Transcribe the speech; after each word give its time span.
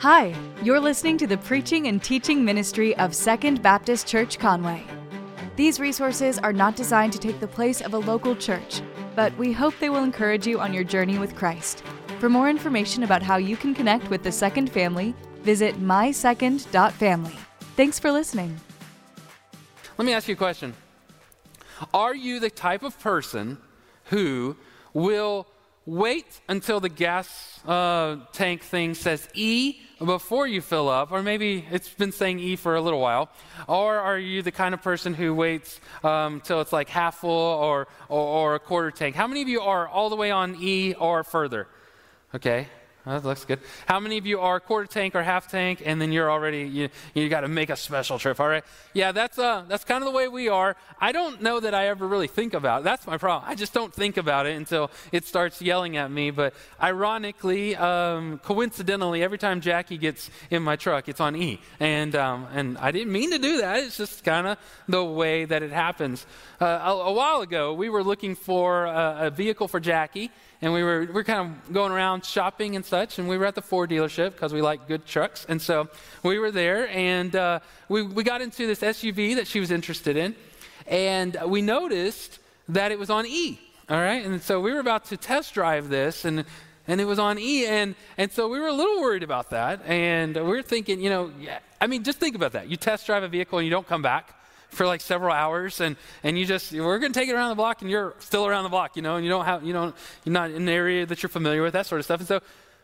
Hi, 0.00 0.34
you're 0.62 0.78
listening 0.78 1.16
to 1.16 1.26
the 1.26 1.38
preaching 1.38 1.86
and 1.86 2.02
teaching 2.02 2.44
ministry 2.44 2.94
of 2.98 3.14
Second 3.14 3.62
Baptist 3.62 4.06
Church 4.06 4.38
Conway. 4.38 4.84
These 5.56 5.80
resources 5.80 6.38
are 6.38 6.52
not 6.52 6.76
designed 6.76 7.14
to 7.14 7.18
take 7.18 7.40
the 7.40 7.48
place 7.48 7.80
of 7.80 7.94
a 7.94 7.98
local 7.98 8.36
church, 8.36 8.82
but 9.14 9.34
we 9.38 9.54
hope 9.54 9.72
they 9.80 9.88
will 9.88 10.04
encourage 10.04 10.46
you 10.46 10.60
on 10.60 10.74
your 10.74 10.84
journey 10.84 11.18
with 11.18 11.34
Christ. 11.34 11.82
For 12.18 12.28
more 12.28 12.50
information 12.50 13.04
about 13.04 13.22
how 13.22 13.38
you 13.38 13.56
can 13.56 13.74
connect 13.74 14.10
with 14.10 14.22
the 14.22 14.30
Second 14.30 14.70
Family, 14.70 15.14
visit 15.40 15.80
mysecond.family. 15.80 17.36
Thanks 17.74 17.98
for 17.98 18.12
listening. 18.12 18.54
Let 19.96 20.04
me 20.04 20.12
ask 20.12 20.28
you 20.28 20.34
a 20.34 20.36
question. 20.36 20.74
Are 21.94 22.14
you 22.14 22.38
the 22.38 22.50
type 22.50 22.82
of 22.82 23.00
person 23.00 23.56
who 24.04 24.58
will 24.92 25.46
wait 25.86 26.40
until 26.48 26.80
the 26.80 26.88
gas 26.90 27.60
uh, 27.66 28.16
tank 28.32 28.60
thing 28.62 28.92
says 28.92 29.28
E 29.32 29.80
before 30.04 30.46
you 30.46 30.60
fill 30.60 30.88
up, 30.88 31.10
or 31.10 31.22
maybe 31.22 31.64
it's 31.70 31.88
been 31.88 32.12
saying 32.12 32.38
E 32.38 32.56
for 32.56 32.76
a 32.76 32.80
little 32.80 33.00
while, 33.00 33.30
or 33.66 33.98
are 33.98 34.18
you 34.18 34.42
the 34.42 34.52
kind 34.52 34.74
of 34.74 34.82
person 34.82 35.14
who 35.14 35.34
waits 35.34 35.80
um, 36.04 36.40
till 36.40 36.60
it's 36.60 36.72
like 36.72 36.88
half 36.88 37.16
full 37.16 37.30
or, 37.30 37.88
or, 38.08 38.20
or 38.20 38.54
a 38.56 38.58
quarter 38.58 38.90
tank? 38.90 39.16
How 39.16 39.26
many 39.26 39.42
of 39.42 39.48
you 39.48 39.60
are 39.62 39.88
all 39.88 40.10
the 40.10 40.16
way 40.16 40.30
on 40.30 40.56
E 40.60 40.94
or 40.94 41.24
further? 41.24 41.66
Okay, 42.34 42.68
that 43.06 43.24
looks 43.24 43.44
good. 43.44 43.60
How 43.86 44.00
many 44.00 44.18
of 44.18 44.26
you 44.26 44.40
are 44.40 44.58
quarter 44.58 44.88
tank 44.88 45.14
or 45.14 45.22
half 45.22 45.48
tank, 45.48 45.80
and 45.84 46.00
then 46.00 46.10
you're 46.10 46.28
already 46.28 46.62
you, 46.62 46.88
you 47.14 47.28
got 47.28 47.42
to 47.42 47.48
make 47.48 47.70
a 47.70 47.76
special 47.76 48.18
trip? 48.18 48.40
All 48.40 48.48
right, 48.48 48.64
yeah, 48.94 49.12
that's 49.12 49.38
uh 49.38 49.64
that's 49.68 49.84
kind 49.84 50.02
of 50.02 50.10
the 50.10 50.16
way 50.16 50.26
we 50.26 50.48
are. 50.48 50.76
I 51.00 51.12
don't 51.12 51.40
know 51.40 51.60
that 51.60 51.72
I 51.72 51.86
ever 51.86 52.06
really 52.06 52.26
think 52.26 52.52
about 52.52 52.80
it. 52.80 52.84
That's 52.84 53.06
my 53.06 53.16
problem. 53.16 53.48
I 53.48 53.54
just 53.54 53.72
don't 53.72 53.94
think 53.94 54.16
about 54.16 54.46
it 54.46 54.56
until 54.56 54.90
it 55.12 55.24
starts 55.24 55.62
yelling 55.62 55.96
at 55.96 56.10
me. 56.10 56.32
But 56.32 56.54
ironically, 56.82 57.76
um, 57.76 58.40
coincidentally, 58.42 59.22
every 59.22 59.38
time 59.38 59.60
Jackie 59.60 59.98
gets 59.98 60.28
in 60.50 60.64
my 60.64 60.74
truck, 60.74 61.08
it's 61.08 61.20
on 61.20 61.36
E, 61.36 61.60
and 61.78 62.16
um, 62.16 62.48
and 62.52 62.76
I 62.78 62.90
didn't 62.90 63.12
mean 63.12 63.30
to 63.30 63.38
do 63.38 63.58
that. 63.58 63.84
It's 63.84 63.96
just 63.96 64.24
kind 64.24 64.48
of 64.48 64.58
the 64.88 65.04
way 65.04 65.44
that 65.44 65.62
it 65.62 65.70
happens. 65.70 66.26
Uh, 66.60 66.64
a, 66.64 66.90
a, 66.90 67.12
while 67.12 67.42
ago, 67.42 67.72
we 67.72 67.88
were 67.88 68.02
looking 68.02 68.34
for 68.34 68.86
a, 68.86 69.26
a 69.26 69.30
vehicle 69.30 69.68
for 69.68 69.78
Jackie 69.78 70.32
and 70.62 70.72
we 70.72 70.82
were, 70.82 71.00
we 71.00 71.06
were 71.06 71.24
kind 71.24 71.40
of 71.40 71.72
going 71.72 71.92
around 71.92 72.24
shopping 72.24 72.76
and 72.76 72.84
such, 72.84 73.18
and 73.18 73.28
we 73.28 73.36
were 73.38 73.46
at 73.46 73.54
the 73.54 73.62
Ford 73.62 73.90
dealership 73.90 74.32
because 74.32 74.52
we 74.52 74.62
like 74.62 74.88
good 74.88 75.06
trucks. 75.06 75.46
And 75.48 75.60
so 75.60 75.88
we 76.22 76.38
were 76.38 76.50
there, 76.50 76.88
and 76.88 77.34
uh, 77.36 77.60
we, 77.88 78.02
we 78.02 78.24
got 78.24 78.40
into 78.40 78.66
this 78.66 78.80
SUV 78.80 79.36
that 79.36 79.46
she 79.46 79.60
was 79.60 79.70
interested 79.70 80.16
in, 80.16 80.34
and 80.86 81.36
we 81.46 81.62
noticed 81.62 82.38
that 82.68 82.90
it 82.92 82.98
was 82.98 83.10
on 83.10 83.26
E. 83.26 83.60
All 83.88 84.00
right, 84.00 84.24
and 84.24 84.42
so 84.42 84.60
we 84.60 84.72
were 84.72 84.80
about 84.80 85.04
to 85.06 85.16
test 85.16 85.54
drive 85.54 85.88
this, 85.88 86.24
and 86.24 86.44
and 86.88 87.00
it 87.00 87.04
was 87.04 87.18
on 87.18 87.38
E, 87.38 87.66
and 87.66 87.94
and 88.18 88.32
so 88.32 88.48
we 88.48 88.58
were 88.58 88.66
a 88.66 88.72
little 88.72 89.00
worried 89.00 89.22
about 89.22 89.50
that, 89.50 89.84
and 89.86 90.34
we 90.34 90.42
were 90.42 90.62
thinking, 90.62 91.00
you 91.00 91.10
know, 91.10 91.30
I 91.80 91.86
mean, 91.86 92.02
just 92.02 92.18
think 92.18 92.34
about 92.34 92.52
that. 92.52 92.68
You 92.68 92.76
test 92.76 93.06
drive 93.06 93.22
a 93.22 93.28
vehicle 93.28 93.58
and 93.58 93.64
you 93.64 93.70
don't 93.70 93.86
come 93.86 94.02
back 94.02 94.35
for 94.76 94.86
like 94.86 95.00
several 95.00 95.32
hours 95.32 95.80
and, 95.80 95.96
and 96.22 96.38
you 96.38 96.44
just 96.44 96.72
we're 96.72 96.98
going 96.98 97.12
to 97.12 97.18
take 97.18 97.28
it 97.28 97.32
around 97.32 97.48
the 97.48 97.54
block 97.54 97.82
and 97.82 97.90
you're 97.90 98.14
still 98.20 98.46
around 98.46 98.62
the 98.64 98.68
block 98.68 98.94
you 98.94 99.02
know 99.02 99.16
and 99.16 99.24
you 99.24 99.30
don't 99.30 99.46
have 99.46 99.64
you 99.64 99.72
don't 99.72 99.94
you're 100.24 100.32
not 100.32 100.50
in 100.50 100.56
an 100.56 100.68
area 100.68 101.06
that 101.06 101.22
you're 101.22 101.30
familiar 101.30 101.62
with 101.62 101.72
that 101.72 101.86
sort 101.86 101.98
of 101.98 102.04
stuff 102.04 102.20
and 102.20 102.28
so 102.28 102.40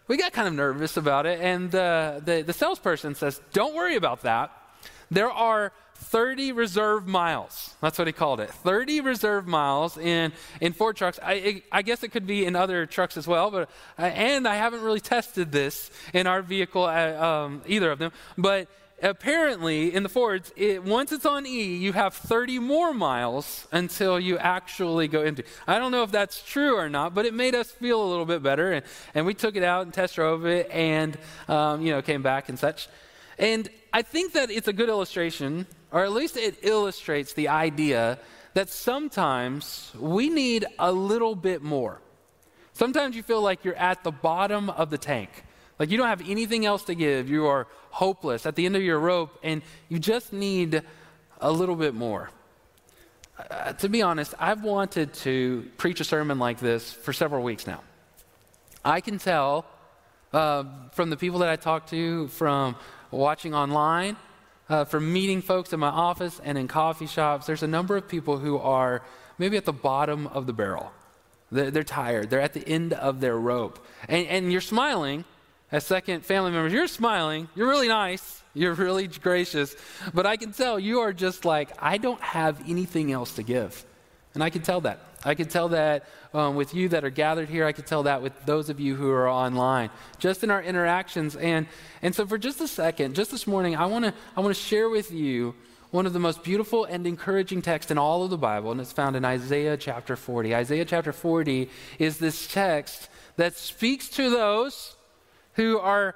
we 0.08 0.16
got 0.16 0.32
kind 0.32 0.48
of 0.48 0.54
nervous 0.54 0.96
about 0.96 1.26
it 1.26 1.38
and 1.40 1.70
the, 1.70 2.42
the 2.44 2.52
salesperson 2.52 3.14
says 3.14 3.40
don't 3.52 3.74
worry 3.74 3.96
about 3.96 4.22
that 4.22 4.50
there 5.10 5.30
are 5.30 5.72
30 6.02 6.52
reserve 6.52 7.06
miles. 7.06 7.74
That's 7.80 7.98
what 7.98 8.06
he 8.06 8.12
called 8.12 8.40
it. 8.40 8.50
30 8.50 9.00
reserve 9.02 9.46
miles 9.46 9.96
in, 9.96 10.32
in 10.60 10.72
Ford 10.72 10.96
trucks. 10.96 11.18
I, 11.22 11.62
I 11.70 11.82
guess 11.82 12.02
it 12.02 12.08
could 12.08 12.26
be 12.26 12.44
in 12.44 12.56
other 12.56 12.86
trucks 12.86 13.16
as 13.16 13.26
well, 13.26 13.50
but 13.50 13.70
uh, 13.98 14.02
and 14.02 14.48
I 14.48 14.56
haven't 14.56 14.82
really 14.82 15.00
tested 15.00 15.52
this 15.52 15.90
in 16.12 16.26
our 16.26 16.42
vehicle, 16.42 16.84
uh, 16.84 17.24
um, 17.24 17.62
either 17.66 17.90
of 17.90 17.98
them. 17.98 18.12
But 18.36 18.68
apparently 19.02 19.92
in 19.94 20.02
the 20.02 20.08
Fords, 20.08 20.52
it, 20.56 20.84
once 20.84 21.12
it's 21.12 21.26
on 21.26 21.44
E, 21.46 21.76
you 21.76 21.92
have 21.92 22.14
30 22.14 22.60
more 22.60 22.94
miles 22.94 23.66
until 23.72 24.18
you 24.18 24.38
actually 24.38 25.08
go 25.08 25.22
into. 25.22 25.42
I 25.66 25.78
don't 25.78 25.92
know 25.92 26.02
if 26.02 26.12
that's 26.12 26.42
true 26.42 26.76
or 26.76 26.88
not, 26.88 27.14
but 27.14 27.26
it 27.26 27.34
made 27.34 27.54
us 27.54 27.70
feel 27.70 28.02
a 28.02 28.08
little 28.08 28.24
bit 28.24 28.42
better, 28.42 28.72
and, 28.72 28.84
and 29.14 29.26
we 29.26 29.34
took 29.34 29.56
it 29.56 29.64
out 29.64 29.82
and 29.82 29.92
test 29.92 30.14
drove 30.14 30.46
it, 30.46 30.70
and 30.70 31.18
um, 31.48 31.82
you 31.82 31.92
know 31.92 32.00
came 32.00 32.22
back 32.22 32.48
and 32.48 32.58
such. 32.58 32.88
And 33.38 33.68
I 33.92 34.02
think 34.02 34.34
that 34.34 34.50
it's 34.50 34.68
a 34.68 34.72
good 34.72 34.88
illustration, 34.88 35.66
or 35.90 36.04
at 36.04 36.12
least 36.12 36.36
it 36.36 36.58
illustrates 36.62 37.32
the 37.32 37.48
idea 37.48 38.18
that 38.54 38.68
sometimes 38.68 39.92
we 39.98 40.28
need 40.28 40.66
a 40.78 40.92
little 40.92 41.34
bit 41.34 41.62
more. 41.62 42.00
Sometimes 42.74 43.16
you 43.16 43.22
feel 43.22 43.42
like 43.42 43.64
you're 43.64 43.74
at 43.74 44.04
the 44.04 44.10
bottom 44.10 44.70
of 44.70 44.90
the 44.90 44.98
tank. 44.98 45.44
Like 45.82 45.90
you 45.90 45.98
don't 45.98 46.06
have 46.06 46.22
anything 46.30 46.64
else 46.64 46.84
to 46.84 46.94
give. 46.94 47.28
You 47.28 47.46
are 47.46 47.66
hopeless 47.90 48.46
at 48.46 48.54
the 48.54 48.66
end 48.66 48.76
of 48.76 48.82
your 48.82 49.00
rope, 49.00 49.36
and 49.42 49.62
you 49.88 49.98
just 49.98 50.32
need 50.32 50.80
a 51.40 51.50
little 51.50 51.74
bit 51.74 51.92
more. 51.92 52.30
Uh, 53.36 53.72
to 53.72 53.88
be 53.88 54.00
honest, 54.00 54.32
I've 54.38 54.62
wanted 54.62 55.12
to 55.14 55.68
preach 55.78 55.98
a 55.98 56.04
sermon 56.04 56.38
like 56.38 56.60
this 56.60 56.92
for 56.92 57.12
several 57.12 57.42
weeks 57.42 57.66
now. 57.66 57.80
I 58.84 59.00
can 59.00 59.18
tell 59.18 59.66
uh, 60.32 60.62
from 60.92 61.10
the 61.10 61.16
people 61.16 61.40
that 61.40 61.48
I 61.48 61.56
talk 61.56 61.88
to, 61.88 62.28
from 62.28 62.76
watching 63.10 63.52
online, 63.52 64.16
uh, 64.68 64.84
from 64.84 65.12
meeting 65.12 65.42
folks 65.42 65.72
in 65.72 65.80
my 65.80 65.88
office 65.88 66.40
and 66.44 66.56
in 66.56 66.68
coffee 66.68 67.08
shops, 67.08 67.46
there's 67.46 67.64
a 67.64 67.66
number 67.66 67.96
of 67.96 68.06
people 68.06 68.38
who 68.38 68.56
are 68.56 69.02
maybe 69.36 69.56
at 69.56 69.64
the 69.64 69.72
bottom 69.72 70.28
of 70.28 70.46
the 70.46 70.52
barrel. 70.52 70.92
They're, 71.50 71.72
they're 71.72 71.82
tired, 71.82 72.30
they're 72.30 72.40
at 72.40 72.52
the 72.52 72.64
end 72.68 72.92
of 72.92 73.20
their 73.20 73.36
rope. 73.36 73.84
And, 74.08 74.28
and 74.28 74.52
you're 74.52 74.60
smiling 74.60 75.24
as 75.72 75.84
second 75.84 76.24
family 76.24 76.50
members, 76.50 76.72
you're 76.72 76.86
smiling, 76.86 77.48
you're 77.54 77.68
really 77.68 77.88
nice, 77.88 78.42
you're 78.54 78.74
really 78.74 79.08
gracious, 79.08 79.74
but 80.12 80.26
I 80.26 80.36
can 80.36 80.52
tell 80.52 80.78
you 80.78 81.00
are 81.00 81.14
just 81.14 81.46
like, 81.46 81.70
I 81.78 81.96
don't 81.96 82.20
have 82.20 82.60
anything 82.68 83.10
else 83.10 83.34
to 83.36 83.42
give. 83.42 83.84
And 84.34 84.42
I 84.42 84.50
can 84.50 84.62
tell 84.62 84.82
that. 84.82 85.00
I 85.24 85.34
can 85.34 85.48
tell 85.48 85.68
that 85.68 86.06
um, 86.34 86.56
with 86.56 86.74
you 86.74 86.88
that 86.90 87.04
are 87.04 87.10
gathered 87.10 87.48
here. 87.48 87.66
I 87.66 87.72
can 87.72 87.84
tell 87.84 88.04
that 88.04 88.22
with 88.22 88.32
those 88.44 88.68
of 88.68 88.80
you 88.80 88.96
who 88.96 89.10
are 89.10 89.28
online, 89.28 89.90
just 90.18 90.42
in 90.42 90.50
our 90.50 90.62
interactions. 90.62 91.36
And, 91.36 91.66
and 92.00 92.14
so, 92.14 92.26
for 92.26 92.38
just 92.38 92.60
a 92.60 92.66
second, 92.66 93.14
just 93.14 93.30
this 93.30 93.46
morning, 93.46 93.76
I 93.76 93.86
want 93.86 94.04
to 94.06 94.14
I 94.36 94.40
wanna 94.40 94.54
share 94.54 94.88
with 94.88 95.12
you 95.12 95.54
one 95.90 96.06
of 96.06 96.14
the 96.14 96.18
most 96.18 96.42
beautiful 96.42 96.84
and 96.86 97.06
encouraging 97.06 97.62
texts 97.62 97.90
in 97.90 97.98
all 97.98 98.24
of 98.24 98.30
the 98.30 98.38
Bible, 98.38 98.72
and 98.72 98.80
it's 98.80 98.92
found 98.92 99.14
in 99.14 99.24
Isaiah 99.24 99.76
chapter 99.76 100.16
40. 100.16 100.54
Isaiah 100.54 100.86
chapter 100.86 101.12
40 101.12 101.68
is 101.98 102.18
this 102.18 102.48
text 102.48 103.10
that 103.36 103.54
speaks 103.54 104.08
to 104.08 104.30
those 104.30 104.96
who 105.54 105.78
are 105.78 106.14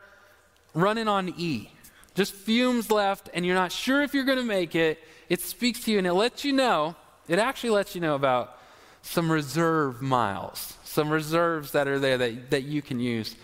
running 0.74 1.08
on 1.08 1.34
E, 1.36 1.70
just 2.14 2.32
fumes 2.32 2.90
left, 2.90 3.28
and 3.34 3.44
you're 3.44 3.54
not 3.54 3.72
sure 3.72 4.02
if 4.02 4.14
you're 4.14 4.24
going 4.24 4.38
to 4.38 4.44
make 4.44 4.74
it, 4.74 4.98
it 5.28 5.40
speaks 5.40 5.84
to 5.84 5.90
you 5.90 5.98
and 5.98 6.06
it 6.06 6.12
lets 6.12 6.44
you 6.44 6.52
know, 6.52 6.94
it 7.28 7.38
actually 7.38 7.70
lets 7.70 7.94
you 7.94 8.00
know 8.00 8.14
about 8.14 8.58
some 9.02 9.30
reserve 9.30 10.02
miles, 10.02 10.76
some 10.84 11.10
reserves 11.10 11.72
that 11.72 11.88
are 11.88 11.98
there 11.98 12.18
that, 12.18 12.50
that 12.50 12.62
you 12.64 12.82
can 12.82 13.00
use. 13.00 13.36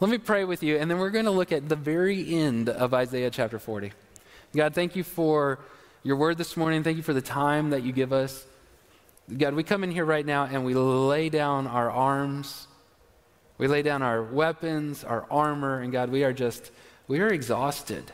Let 0.00 0.10
me 0.10 0.18
pray 0.18 0.44
with 0.44 0.62
you, 0.62 0.76
and 0.76 0.90
then 0.90 0.98
we're 0.98 1.10
going 1.10 1.24
to 1.24 1.30
look 1.30 1.50
at 1.50 1.68
the 1.68 1.76
very 1.76 2.34
end 2.34 2.68
of 2.68 2.94
Isaiah 2.94 3.30
chapter 3.30 3.58
40. 3.58 3.92
God, 4.54 4.74
thank 4.74 4.96
you 4.96 5.02
for 5.02 5.58
your 6.02 6.16
word 6.16 6.38
this 6.38 6.56
morning. 6.56 6.82
Thank 6.82 6.96
you 6.96 7.02
for 7.02 7.12
the 7.12 7.20
time 7.20 7.70
that 7.70 7.82
you 7.82 7.92
give 7.92 8.12
us. 8.12 8.46
God, 9.36 9.54
we 9.54 9.62
come 9.62 9.84
in 9.84 9.90
here 9.90 10.04
right 10.04 10.24
now 10.24 10.44
and 10.44 10.64
we 10.64 10.74
lay 10.74 11.28
down 11.28 11.66
our 11.66 11.90
arms 11.90 12.66
we 13.58 13.66
lay 13.66 13.82
down 13.82 14.02
our 14.02 14.22
weapons, 14.22 15.04
our 15.04 15.26
armor, 15.30 15.80
and 15.80 15.92
God, 15.92 16.10
we 16.10 16.24
are 16.24 16.32
just, 16.32 16.70
we 17.08 17.20
are 17.20 17.28
exhausted. 17.28 18.12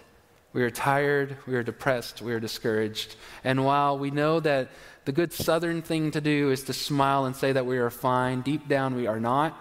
We 0.54 0.62
are 0.62 0.70
tired, 0.70 1.36
we 1.48 1.56
are 1.56 1.64
depressed, 1.64 2.22
we 2.22 2.32
are 2.32 2.38
discouraged. 2.38 3.16
And 3.42 3.64
while 3.64 3.98
we 3.98 4.12
know 4.12 4.38
that 4.38 4.70
the 5.04 5.10
good 5.10 5.32
southern 5.32 5.82
thing 5.82 6.12
to 6.12 6.20
do 6.20 6.52
is 6.52 6.62
to 6.64 6.72
smile 6.72 7.24
and 7.24 7.34
say 7.34 7.50
that 7.50 7.66
we 7.66 7.76
are 7.78 7.90
fine, 7.90 8.40
deep 8.40 8.68
down 8.68 8.94
we 8.94 9.08
are 9.08 9.18
not. 9.18 9.60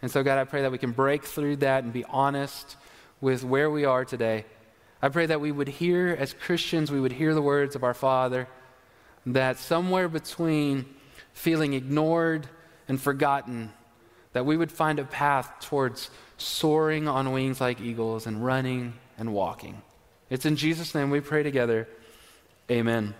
And 0.00 0.10
so, 0.10 0.22
God, 0.22 0.38
I 0.38 0.44
pray 0.44 0.62
that 0.62 0.72
we 0.72 0.78
can 0.78 0.92
break 0.92 1.24
through 1.24 1.56
that 1.56 1.84
and 1.84 1.92
be 1.92 2.04
honest 2.04 2.76
with 3.20 3.44
where 3.44 3.70
we 3.70 3.84
are 3.84 4.06
today. 4.06 4.46
I 5.02 5.10
pray 5.10 5.26
that 5.26 5.42
we 5.42 5.52
would 5.52 5.68
hear, 5.68 6.16
as 6.18 6.32
Christians, 6.32 6.90
we 6.90 7.00
would 7.00 7.12
hear 7.12 7.34
the 7.34 7.42
words 7.42 7.76
of 7.76 7.84
our 7.84 7.94
Father, 7.94 8.48
that 9.26 9.58
somewhere 9.58 10.08
between 10.08 10.86
feeling 11.34 11.74
ignored 11.74 12.48
and 12.88 12.98
forgotten 12.98 13.74
that 14.38 14.46
we 14.46 14.56
would 14.56 14.70
find 14.70 15.00
a 15.00 15.04
path 15.04 15.52
towards 15.58 16.10
soaring 16.36 17.08
on 17.08 17.32
wings 17.32 17.60
like 17.60 17.80
eagles 17.80 18.24
and 18.24 18.44
running 18.44 18.92
and 19.18 19.34
walking. 19.34 19.82
It's 20.30 20.46
in 20.46 20.54
Jesus' 20.54 20.94
name 20.94 21.10
we 21.10 21.18
pray 21.18 21.42
together. 21.42 21.88
Amen. 22.70 23.14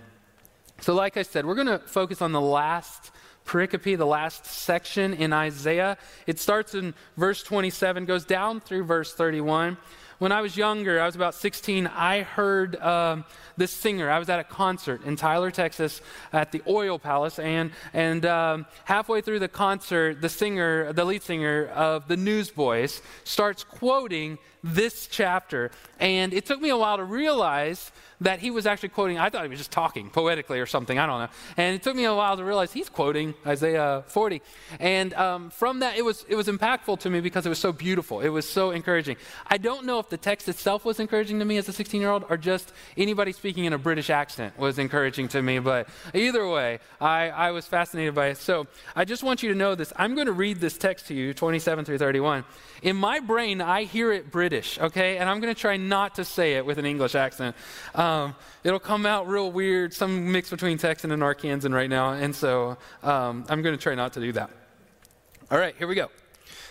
So, 0.80 0.94
like 0.94 1.16
I 1.16 1.22
said, 1.22 1.44
we're 1.44 1.56
going 1.56 1.66
to 1.66 1.80
focus 1.80 2.22
on 2.22 2.30
the 2.30 2.40
last 2.40 3.10
pericope, 3.46 3.98
the 3.98 4.06
last 4.06 4.46
section 4.46 5.12
in 5.12 5.32
Isaiah. 5.32 5.98
It 6.28 6.38
starts 6.38 6.76
in 6.76 6.94
verse 7.16 7.42
27, 7.42 8.04
goes 8.04 8.24
down 8.24 8.60
through 8.60 8.84
verse 8.84 9.12
31. 9.12 9.76
When 10.18 10.32
I 10.32 10.40
was 10.40 10.56
younger, 10.56 11.00
I 11.00 11.06
was 11.06 11.14
about 11.14 11.34
16, 11.34 11.86
I 11.86 12.22
heard 12.22 12.76
um, 12.76 13.24
this 13.56 13.70
singer. 13.70 14.10
I 14.10 14.18
was 14.18 14.28
at 14.28 14.40
a 14.40 14.44
concert 14.44 15.04
in 15.04 15.16
Tyler, 15.16 15.50
Texas 15.50 16.00
at 16.32 16.50
the 16.52 16.60
Oil 16.66 16.98
Palace, 16.98 17.38
and, 17.38 17.70
and 17.92 18.26
um, 18.26 18.66
halfway 18.84 19.20
through 19.20 19.38
the 19.38 19.48
concert, 19.48 20.20
the 20.20 20.28
singer, 20.28 20.92
the 20.92 21.04
lead 21.04 21.22
singer 21.22 21.66
of 21.68 22.08
the 22.08 22.16
Newsboys, 22.16 23.00
starts 23.24 23.62
quoting 23.62 24.38
this 24.62 25.06
chapter. 25.06 25.70
And 26.00 26.32
it 26.32 26.46
took 26.46 26.60
me 26.60 26.70
a 26.70 26.76
while 26.76 26.96
to 26.96 27.04
realize 27.04 27.92
that 28.20 28.40
he 28.40 28.50
was 28.50 28.66
actually 28.66 28.88
quoting, 28.88 29.18
I 29.18 29.30
thought 29.30 29.44
he 29.44 29.48
was 29.48 29.58
just 29.58 29.70
talking 29.70 30.10
poetically 30.10 30.58
or 30.58 30.66
something, 30.66 30.98
I 30.98 31.06
don't 31.06 31.20
know. 31.20 31.28
And 31.56 31.76
it 31.76 31.82
took 31.82 31.94
me 31.94 32.04
a 32.04 32.14
while 32.14 32.36
to 32.36 32.44
realize 32.44 32.72
he's 32.72 32.88
quoting 32.88 33.34
Isaiah 33.46 34.02
40. 34.08 34.42
And 34.80 35.14
um, 35.14 35.50
from 35.50 35.80
that, 35.80 35.96
it 35.96 36.04
was, 36.04 36.24
it 36.28 36.34
was 36.34 36.48
impactful 36.48 36.98
to 37.00 37.10
me 37.10 37.20
because 37.20 37.46
it 37.46 37.48
was 37.48 37.60
so 37.60 37.72
beautiful. 37.72 38.20
It 38.20 38.30
was 38.30 38.48
so 38.48 38.72
encouraging. 38.72 39.16
I 39.46 39.58
don't 39.58 39.86
know 39.86 40.00
if 40.00 40.07
the 40.10 40.16
text 40.16 40.48
itself 40.48 40.84
was 40.84 41.00
encouraging 41.00 41.38
to 41.38 41.44
me 41.44 41.56
as 41.56 41.68
a 41.68 41.72
16 41.72 42.00
year 42.00 42.10
old 42.10 42.24
or 42.28 42.36
just 42.36 42.72
anybody 42.96 43.32
speaking 43.32 43.64
in 43.64 43.72
a 43.72 43.78
British 43.78 44.10
accent 44.10 44.58
was 44.58 44.78
encouraging 44.78 45.28
to 45.28 45.42
me. 45.42 45.58
But 45.58 45.88
either 46.14 46.48
way, 46.48 46.80
I, 47.00 47.30
I 47.30 47.50
was 47.50 47.66
fascinated 47.66 48.14
by 48.14 48.28
it. 48.28 48.38
So 48.38 48.66
I 48.94 49.04
just 49.04 49.22
want 49.22 49.42
you 49.42 49.50
to 49.50 49.54
know 49.54 49.74
this. 49.74 49.92
I'm 49.96 50.14
going 50.14 50.26
to 50.26 50.32
read 50.32 50.58
this 50.60 50.78
text 50.78 51.06
to 51.08 51.14
you, 51.14 51.34
27 51.34 51.84
through 51.84 51.98
31. 51.98 52.44
In 52.82 52.96
my 52.96 53.20
brain, 53.20 53.60
I 53.60 53.84
hear 53.84 54.12
it 54.12 54.30
British, 54.30 54.78
okay? 54.78 55.18
And 55.18 55.28
I'm 55.28 55.40
going 55.40 55.54
to 55.54 55.60
try 55.60 55.76
not 55.76 56.14
to 56.16 56.24
say 56.24 56.54
it 56.54 56.64
with 56.64 56.78
an 56.78 56.86
English 56.86 57.14
accent. 57.14 57.56
Um, 57.94 58.34
it'll 58.64 58.78
come 58.78 59.06
out 59.06 59.28
real 59.28 59.50
weird, 59.50 59.92
some 59.92 60.32
mix 60.32 60.50
between 60.50 60.78
Texan 60.78 61.10
and 61.10 61.22
Arkansan 61.22 61.74
right 61.74 61.90
now. 61.90 62.12
And 62.12 62.34
so 62.34 62.78
um, 63.02 63.44
I'm 63.48 63.62
going 63.62 63.76
to 63.76 63.82
try 63.82 63.94
not 63.94 64.12
to 64.14 64.20
do 64.20 64.32
that. 64.32 64.50
All 65.50 65.58
right, 65.58 65.74
here 65.78 65.86
we 65.86 65.94
go. 65.94 66.10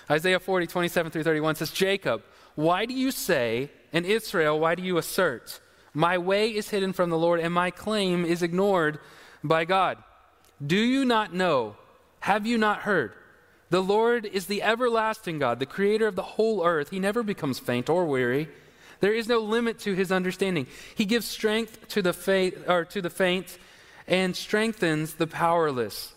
Isaiah 0.10 0.40
40, 0.40 0.68
27 0.68 1.12
through 1.12 1.24
31 1.24 1.56
says, 1.56 1.72
Jacob, 1.72 2.24
why 2.58 2.88
do 2.88 2.94
you 2.96 3.12
say, 3.12 3.70
and 3.94 4.04
Israel, 4.04 4.60
why 4.60 4.74
do 4.74 4.82
you 4.82 4.98
assert? 4.98 5.60
My 5.94 6.18
way 6.18 6.50
is 6.50 6.72
hidden 6.72 6.92
from 6.92 7.12
the 7.12 7.18
Lord, 7.18 7.40
and 7.40 7.54
my 7.54 7.70
claim 7.70 8.26
is 8.26 8.42
ignored 8.42 8.98
by 9.44 9.64
God. 9.64 10.00
Do 10.66 10.76
you 10.76 11.06
not 11.06 11.36
know? 11.36 11.76
Have 12.22 12.48
you 12.48 12.58
not 12.58 12.80
heard? 12.80 13.14
The 13.70 13.84
Lord 13.84 14.26
is 14.26 14.48
the 14.48 14.64
everlasting 14.64 15.38
God, 15.38 15.60
the 15.60 15.68
creator 15.68 16.08
of 16.08 16.16
the 16.16 16.24
whole 16.24 16.66
earth. 16.66 16.90
He 16.90 17.00
never 17.00 17.22
becomes 17.22 17.60
faint 17.60 17.92
or 17.92 18.06
weary. 18.06 18.50
There 19.02 19.14
is 19.14 19.28
no 19.28 19.38
limit 19.38 19.78
to 19.82 19.94
his 19.94 20.12
understanding. 20.12 20.66
He 20.96 21.06
gives 21.06 21.28
strength 21.28 21.88
to 21.90 22.02
the 22.02 22.12
faint 22.12 22.56
or 22.68 22.86
to 22.86 23.04
the 23.04 23.12
faint 23.12 23.60
and 24.08 24.36
strengthens 24.36 25.14
the 25.14 25.28
powerless. 25.28 26.12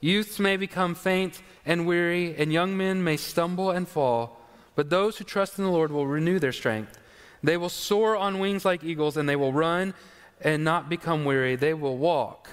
Youths 0.00 0.40
may 0.40 0.56
become 0.56 0.96
faint 0.96 1.40
and 1.64 1.86
weary, 1.86 2.34
and 2.36 2.52
young 2.52 2.76
men 2.76 3.04
may 3.04 3.16
stumble 3.16 3.70
and 3.70 3.86
fall, 3.86 4.40
but 4.74 4.90
those 4.90 5.18
who 5.18 5.24
trust 5.24 5.58
in 5.58 5.64
the 5.64 5.70
Lord 5.70 5.92
will 5.92 6.06
renew 6.06 6.38
their 6.38 6.52
strength. 6.52 6.98
They 7.42 7.56
will 7.56 7.68
soar 7.68 8.16
on 8.16 8.38
wings 8.38 8.64
like 8.64 8.82
eagles, 8.82 9.16
and 9.16 9.28
they 9.28 9.36
will 9.36 9.52
run 9.52 9.94
and 10.40 10.64
not 10.64 10.88
become 10.88 11.24
weary. 11.24 11.56
They 11.56 11.74
will 11.74 11.96
walk 11.96 12.48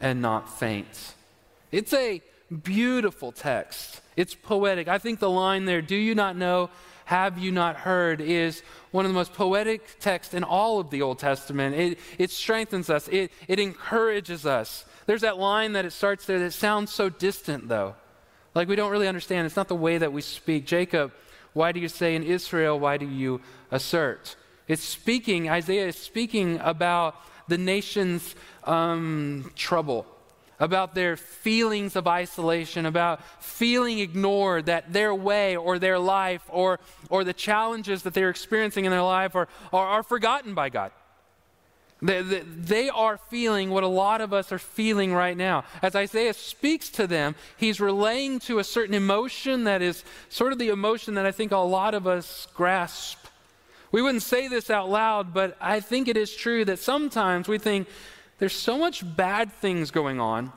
and 0.00 0.20
not 0.20 0.58
faint. 0.58 1.14
It's 1.72 1.92
a 1.92 2.22
beautiful 2.62 3.32
text. 3.32 4.00
It's 4.16 4.34
poetic. 4.34 4.86
I 4.86 4.98
think 4.98 5.18
the 5.18 5.30
line 5.30 5.64
there, 5.64 5.82
do 5.82 5.96
you 5.96 6.14
not 6.14 6.36
know, 6.36 6.70
have 7.06 7.38
you 7.38 7.50
not 7.52 7.76
heard, 7.76 8.20
is 8.20 8.62
one 8.90 9.04
of 9.04 9.10
the 9.10 9.14
most 9.14 9.32
poetic 9.32 9.98
texts 9.98 10.34
in 10.34 10.44
all 10.44 10.78
of 10.78 10.90
the 10.90 11.02
Old 11.02 11.18
Testament. 11.18 11.74
It, 11.74 11.98
it 12.18 12.30
strengthens 12.30 12.90
us, 12.90 13.08
it, 13.08 13.32
it 13.48 13.58
encourages 13.58 14.46
us. 14.46 14.84
There's 15.06 15.22
that 15.22 15.38
line 15.38 15.72
that 15.72 15.84
it 15.84 15.92
starts 15.92 16.24
there 16.26 16.38
that 16.38 16.52
sounds 16.52 16.92
so 16.92 17.08
distant, 17.08 17.68
though. 17.68 17.94
Like 18.54 18.68
we 18.68 18.76
don't 18.76 18.90
really 18.90 19.08
understand. 19.08 19.46
It's 19.46 19.56
not 19.56 19.68
the 19.68 19.74
way 19.74 19.98
that 19.98 20.12
we 20.12 20.22
speak. 20.22 20.64
Jacob, 20.64 21.12
why 21.54 21.72
do 21.72 21.80
you 21.80 21.88
say 21.88 22.14
in 22.14 22.22
Israel, 22.22 22.78
why 22.78 22.98
do 22.98 23.08
you 23.08 23.40
assert? 23.70 24.36
It's 24.68 24.82
speaking, 24.82 25.48
Isaiah 25.48 25.88
is 25.88 25.96
speaking 25.96 26.60
about 26.62 27.16
the 27.48 27.58
nation's 27.58 28.34
um, 28.64 29.50
trouble 29.56 30.06
about 30.60 30.94
their 30.94 31.16
feelings 31.16 31.96
of 31.96 32.06
isolation, 32.06 32.86
about 32.86 33.20
feeling 33.42 33.98
ignored, 33.98 34.66
that 34.66 34.92
their 34.92 35.14
way 35.14 35.56
or 35.56 35.78
their 35.78 35.98
life 35.98 36.42
or, 36.48 36.78
or 37.10 37.24
the 37.24 37.32
challenges 37.32 38.02
that 38.02 38.14
they're 38.14 38.30
experiencing 38.30 38.84
in 38.84 38.90
their 38.90 39.02
life 39.02 39.34
are, 39.34 39.48
are, 39.72 39.86
are 39.86 40.02
forgotten 40.02 40.54
by 40.54 40.68
God. 40.68 40.92
They, 42.02 42.90
are 42.90 43.16
feeling 43.16 43.70
what 43.70 43.82
a 43.82 43.88
lot 43.88 44.20
of 44.20 44.32
us 44.32 44.52
are 44.52 44.58
feeling 44.58 45.14
right 45.14 45.36
now. 45.36 45.64
As 45.80 45.96
Isaiah 45.96 46.34
speaks 46.34 46.90
to 46.90 47.06
them, 47.06 47.34
he's 47.56 47.80
relaying 47.80 48.40
to 48.40 48.58
a 48.58 48.64
certain 48.64 48.94
emotion 48.94 49.64
that 49.64 49.80
is 49.80 50.04
sort 50.28 50.52
of 50.52 50.58
the 50.58 50.68
emotion 50.68 51.14
that 51.14 51.24
I 51.24 51.30
think 51.30 51.52
a 51.52 51.56
lot 51.56 51.94
of 51.94 52.06
us 52.06 52.46
grasp. 52.54 53.18
We 53.90 54.02
wouldn't 54.02 54.22
say 54.22 54.48
this 54.48 54.70
out 54.70 54.90
loud, 54.90 55.32
but 55.32 55.56
I 55.60 55.80
think 55.80 56.08
it 56.08 56.16
is 56.16 56.34
true 56.34 56.64
that 56.66 56.78
sometimes 56.78 57.48
we 57.48 57.58
think, 57.58 57.88
there's 58.38 58.52
so 58.52 58.76
much 58.76 59.04
bad 59.16 59.52
things 59.52 59.90
going 59.90 60.20
on. 60.20 60.52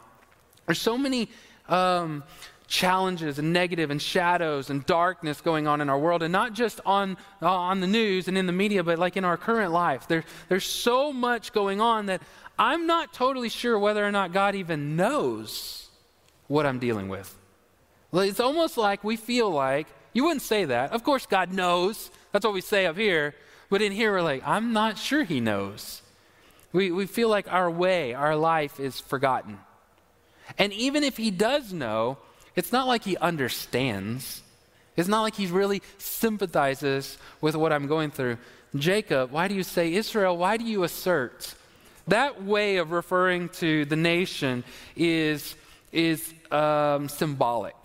There's 0.65 0.81
so 0.81 0.97
many 0.97 1.29
um, 1.69 2.23
challenges 2.67 3.39
and 3.39 3.53
negative 3.53 3.89
and 3.89 4.01
shadows 4.01 4.69
and 4.69 4.85
darkness 4.85 5.41
going 5.41 5.67
on 5.67 5.81
in 5.81 5.89
our 5.89 5.97
world, 5.97 6.21
and 6.21 6.31
not 6.31 6.53
just 6.53 6.79
on, 6.85 7.17
uh, 7.41 7.49
on 7.49 7.79
the 7.79 7.87
news 7.87 8.27
and 8.27 8.37
in 8.37 8.45
the 8.45 8.51
media, 8.53 8.83
but 8.83 8.99
like 8.99 9.17
in 9.17 9.25
our 9.25 9.37
current 9.37 9.71
life. 9.71 10.07
There, 10.07 10.23
there's 10.49 10.65
so 10.65 11.13
much 11.13 11.53
going 11.53 11.81
on 11.81 12.07
that 12.07 12.21
I'm 12.59 12.87
not 12.87 13.13
totally 13.13 13.49
sure 13.49 13.77
whether 13.79 14.05
or 14.05 14.11
not 14.11 14.33
God 14.33 14.55
even 14.55 14.95
knows 14.95 15.87
what 16.47 16.65
I'm 16.65 16.79
dealing 16.79 17.07
with. 17.09 17.35
It's 18.13 18.39
almost 18.39 18.77
like 18.77 19.03
we 19.03 19.15
feel 19.15 19.49
like, 19.49 19.87
you 20.13 20.23
wouldn't 20.23 20.41
say 20.41 20.65
that. 20.65 20.91
Of 20.91 21.03
course, 21.03 21.25
God 21.25 21.53
knows. 21.53 22.09
That's 22.31 22.45
what 22.45 22.53
we 22.53 22.61
say 22.61 22.85
up 22.85 22.97
here. 22.97 23.35
But 23.69 23.81
in 23.81 23.91
here, 23.91 24.11
we're 24.11 24.21
like, 24.21 24.43
I'm 24.45 24.73
not 24.73 24.97
sure 24.97 25.23
He 25.23 25.39
knows. 25.39 26.01
We, 26.73 26.91
we 26.91 27.05
feel 27.05 27.29
like 27.29 27.51
our 27.51 27.69
way, 27.69 28.13
our 28.13 28.35
life 28.35 28.79
is 28.79 28.99
forgotten. 28.99 29.59
And 30.57 30.73
even 30.73 31.03
if 31.03 31.17
he 31.17 31.31
does 31.31 31.73
know, 31.73 32.17
it's 32.57 32.73
not 32.73 32.87
like 32.87 33.03
he 33.03 33.15
understands. 33.17 34.41
It's 34.97 35.07
not 35.07 35.21
like 35.21 35.35
he 35.35 35.45
really 35.45 35.83
sympathizes 35.99 37.17
with 37.39 37.55
what 37.55 37.71
I'm 37.71 37.85
going 37.87 38.09
through. 38.11 38.39
Jacob, 38.75 39.31
why 39.31 39.47
do 39.47 39.53
you 39.53 39.63
say, 39.63 39.93
Israel, 39.93 40.35
why 40.35 40.57
do 40.57 40.65
you 40.65 40.83
assert? 40.83 41.53
That 42.07 42.43
way 42.43 42.77
of 42.77 42.91
referring 42.91 43.49
to 43.49 43.85
the 43.85 43.95
nation 43.95 44.63
is, 44.95 45.55
is 45.91 46.33
um, 46.51 47.07
symbolic, 47.07 47.75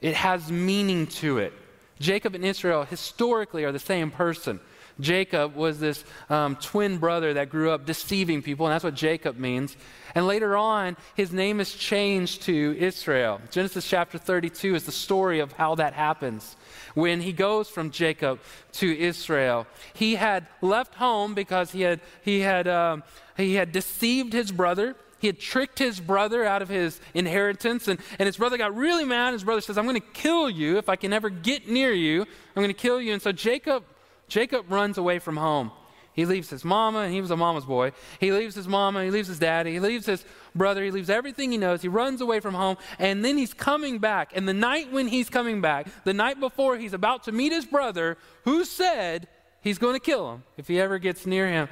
it 0.00 0.14
has 0.14 0.50
meaning 0.50 1.06
to 1.06 1.38
it. 1.38 1.52
Jacob 2.00 2.34
and 2.34 2.44
Israel 2.44 2.84
historically 2.84 3.64
are 3.64 3.72
the 3.72 3.78
same 3.78 4.10
person. 4.10 4.58
Jacob 5.00 5.54
was 5.54 5.78
this 5.78 6.04
um, 6.28 6.56
twin 6.56 6.98
brother 6.98 7.34
that 7.34 7.50
grew 7.50 7.70
up 7.70 7.86
deceiving 7.86 8.42
people, 8.42 8.66
and 8.66 8.72
that's 8.72 8.84
what 8.84 8.94
Jacob 8.94 9.38
means. 9.38 9.76
And 10.14 10.26
later 10.26 10.56
on, 10.56 10.96
his 11.14 11.32
name 11.32 11.60
is 11.60 11.72
changed 11.72 12.42
to 12.42 12.76
Israel. 12.78 13.40
Genesis 13.50 13.88
chapter 13.88 14.18
32 14.18 14.74
is 14.74 14.84
the 14.84 14.92
story 14.92 15.40
of 15.40 15.52
how 15.52 15.76
that 15.76 15.92
happens. 15.92 16.56
When 16.94 17.20
he 17.20 17.32
goes 17.32 17.68
from 17.68 17.90
Jacob 17.90 18.40
to 18.72 18.98
Israel, 18.98 19.66
he 19.94 20.16
had 20.16 20.46
left 20.60 20.94
home 20.94 21.34
because 21.34 21.70
he 21.70 21.82
had, 21.82 22.00
he 22.22 22.40
had, 22.40 22.66
um, 22.66 23.04
he 23.36 23.54
had 23.54 23.70
deceived 23.72 24.32
his 24.32 24.50
brother. 24.50 24.96
He 25.20 25.26
had 25.26 25.38
tricked 25.38 25.78
his 25.78 26.00
brother 26.00 26.44
out 26.44 26.62
of 26.62 26.68
his 26.68 27.00
inheritance, 27.12 27.88
and, 27.88 28.00
and 28.18 28.26
his 28.26 28.36
brother 28.36 28.56
got 28.56 28.74
really 28.74 29.04
mad. 29.04 29.32
His 29.32 29.44
brother 29.44 29.60
says, 29.60 29.76
I'm 29.76 29.84
going 29.84 30.00
to 30.00 30.06
kill 30.12 30.48
you 30.48 30.78
if 30.78 30.88
I 30.88 30.96
can 30.96 31.12
ever 31.12 31.28
get 31.28 31.68
near 31.68 31.92
you. 31.92 32.22
I'm 32.22 32.62
going 32.62 32.68
to 32.68 32.74
kill 32.74 33.00
you. 33.00 33.12
And 33.12 33.22
so 33.22 33.32
Jacob 33.32 33.84
Jacob 34.28 34.70
runs 34.70 34.98
away 34.98 35.18
from 35.18 35.36
home. 35.36 35.72
He 36.18 36.26
leaves 36.26 36.50
his 36.50 36.64
mama, 36.64 37.00
and 37.00 37.14
he 37.14 37.20
was 37.20 37.30
a 37.30 37.36
mama's 37.36 37.64
boy. 37.64 37.92
He 38.18 38.32
leaves 38.32 38.56
his 38.56 38.66
mama, 38.66 39.04
he 39.04 39.10
leaves 39.10 39.28
his 39.28 39.38
daddy, 39.38 39.74
he 39.74 39.78
leaves 39.78 40.04
his 40.04 40.24
brother, 40.52 40.82
he 40.82 40.90
leaves 40.90 41.10
everything 41.10 41.52
he 41.52 41.58
knows. 41.58 41.80
He 41.80 41.86
runs 41.86 42.20
away 42.20 42.40
from 42.40 42.54
home, 42.54 42.76
and 42.98 43.24
then 43.24 43.38
he's 43.38 43.54
coming 43.54 43.98
back. 43.98 44.32
And 44.34 44.48
the 44.48 44.52
night 44.52 44.90
when 44.90 45.06
he's 45.06 45.30
coming 45.30 45.60
back, 45.60 45.86
the 46.02 46.12
night 46.12 46.40
before 46.40 46.76
he's 46.76 46.92
about 46.92 47.22
to 47.24 47.32
meet 47.32 47.52
his 47.52 47.66
brother, 47.66 48.18
who 48.42 48.64
said 48.64 49.28
he's 49.60 49.78
going 49.78 49.94
to 49.94 50.00
kill 50.00 50.32
him 50.32 50.42
if 50.56 50.66
he 50.66 50.80
ever 50.80 50.98
gets 50.98 51.24
near 51.24 51.46
him. 51.46 51.68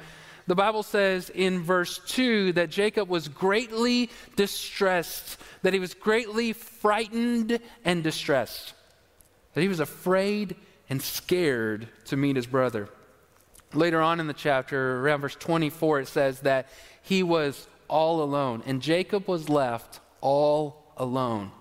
The 0.47 0.55
Bible 0.55 0.83
says 0.83 1.29
in 1.29 1.61
verse 1.61 1.99
2 2.07 2.53
that 2.53 2.69
Jacob 2.69 3.09
was 3.09 3.27
greatly 3.27 4.09
distressed, 4.37 5.41
that 5.61 5.73
he 5.73 5.79
was 5.79 5.93
greatly 5.93 6.53
frightened 6.53 7.59
and 7.83 8.01
distressed, 8.01 8.75
that 9.55 9.61
he 9.61 9.67
was 9.67 9.81
afraid 9.81 10.55
and 10.89 11.01
scared 11.01 11.87
to 12.05 12.17
meet 12.17 12.35
his 12.35 12.47
brother. 12.47 12.89
Later 13.73 14.01
on 14.01 14.19
in 14.19 14.27
the 14.27 14.33
chapter, 14.33 14.99
around 15.01 15.21
verse 15.21 15.35
24, 15.35 16.01
it 16.01 16.07
says 16.07 16.39
that 16.41 16.67
he 17.01 17.23
was 17.23 17.67
all 17.87 18.21
alone, 18.21 18.63
and 18.65 18.81
Jacob 18.81 19.27
was 19.27 19.49
left 19.49 19.99
all 20.21 20.83
alone. 20.97 21.51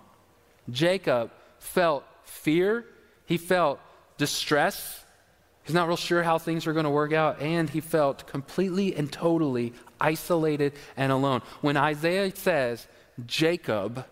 Jacob 0.70 1.30
felt 1.58 2.04
fear, 2.24 2.84
he 3.26 3.36
felt 3.36 3.80
distress. 4.18 5.04
He's 5.64 5.74
not 5.74 5.88
real 5.88 5.96
sure 5.96 6.22
how 6.22 6.38
things 6.38 6.68
are 6.68 6.72
going 6.72 6.84
to 6.84 6.90
work 6.90 7.12
out, 7.12 7.40
and 7.40 7.68
he 7.68 7.80
felt 7.80 8.26
completely 8.28 8.94
and 8.94 9.10
totally 9.10 9.72
isolated 10.00 10.74
and 10.96 11.10
alone. 11.10 11.42
When 11.60 11.76
Isaiah 11.76 12.34
says, 12.34 12.86
Jacob, 13.26 14.04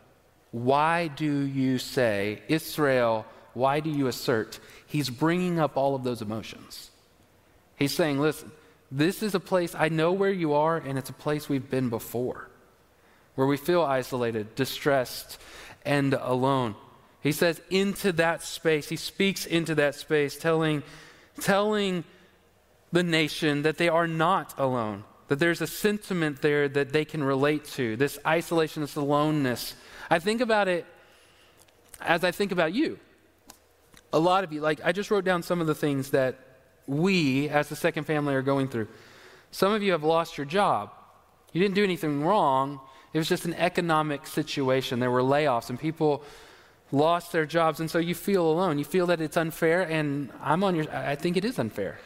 why 0.50 1.08
do 1.08 1.42
you 1.42 1.78
say, 1.78 2.42
Israel, 2.48 3.24
why 3.54 3.80
do 3.80 3.90
you 3.90 4.06
assert? 4.06 4.60
He's 4.86 5.10
bringing 5.10 5.58
up 5.58 5.76
all 5.76 5.94
of 5.94 6.04
those 6.04 6.22
emotions. 6.22 6.90
He's 7.76 7.94
saying, 7.94 8.20
listen, 8.20 8.52
this 8.90 9.22
is 9.22 9.34
a 9.34 9.40
place, 9.40 9.74
I 9.74 9.88
know 9.88 10.12
where 10.12 10.30
you 10.30 10.52
are, 10.52 10.76
and 10.76 10.98
it's 10.98 11.10
a 11.10 11.14
place 11.14 11.48
we've 11.48 11.70
been 11.70 11.88
before, 11.88 12.48
where 13.34 13.46
we 13.46 13.56
feel 13.56 13.82
isolated, 13.82 14.54
distressed, 14.54 15.38
and 15.84 16.14
alone. 16.14 16.76
He 17.20 17.32
says, 17.32 17.60
into 17.70 18.12
that 18.12 18.42
space, 18.42 18.88
he 18.88 18.96
speaks 18.96 19.46
into 19.46 19.74
that 19.76 19.94
space, 19.94 20.36
telling, 20.36 20.82
telling 21.40 22.04
the 22.92 23.02
nation 23.02 23.62
that 23.62 23.78
they 23.78 23.88
are 23.88 24.06
not 24.06 24.54
alone, 24.58 25.04
that 25.28 25.38
there's 25.38 25.60
a 25.60 25.66
sentiment 25.66 26.42
there 26.42 26.68
that 26.68 26.92
they 26.92 27.04
can 27.04 27.24
relate 27.24 27.64
to, 27.64 27.96
this 27.96 28.18
isolation, 28.26 28.82
this 28.82 28.94
aloneness. 28.94 29.74
I 30.10 30.18
think 30.18 30.40
about 30.40 30.68
it 30.68 30.86
as 32.00 32.22
I 32.22 32.30
think 32.30 32.52
about 32.52 32.74
you. 32.74 32.98
A 34.14 34.18
lot 34.20 34.44
of 34.44 34.52
you, 34.52 34.60
like, 34.60 34.80
I 34.84 34.92
just 34.92 35.10
wrote 35.10 35.24
down 35.24 35.42
some 35.42 35.60
of 35.60 35.66
the 35.66 35.74
things 35.74 36.10
that 36.10 36.38
we, 36.86 37.48
as 37.48 37.68
the 37.68 37.74
second 37.74 38.04
family, 38.04 38.32
are 38.36 38.42
going 38.42 38.68
through. 38.68 38.86
Some 39.50 39.72
of 39.72 39.82
you 39.82 39.90
have 39.90 40.04
lost 40.04 40.38
your 40.38 40.44
job. 40.44 40.92
You 41.52 41.60
didn't 41.60 41.74
do 41.74 41.82
anything 41.82 42.22
wrong, 42.22 42.78
it 43.12 43.18
was 43.18 43.28
just 43.28 43.44
an 43.44 43.54
economic 43.54 44.28
situation. 44.28 45.00
There 45.00 45.10
were 45.10 45.22
layoffs, 45.22 45.68
and 45.68 45.80
people 45.80 46.22
lost 46.92 47.32
their 47.32 47.44
jobs, 47.44 47.80
and 47.80 47.90
so 47.90 47.98
you 47.98 48.14
feel 48.14 48.46
alone. 48.46 48.78
You 48.78 48.84
feel 48.84 49.06
that 49.06 49.20
it's 49.20 49.36
unfair, 49.36 49.82
and 49.82 50.30
I'm 50.40 50.62
on 50.62 50.76
your, 50.76 50.88
I 50.94 51.16
think 51.16 51.36
it 51.36 51.44
is 51.44 51.58
unfair. 51.58 51.98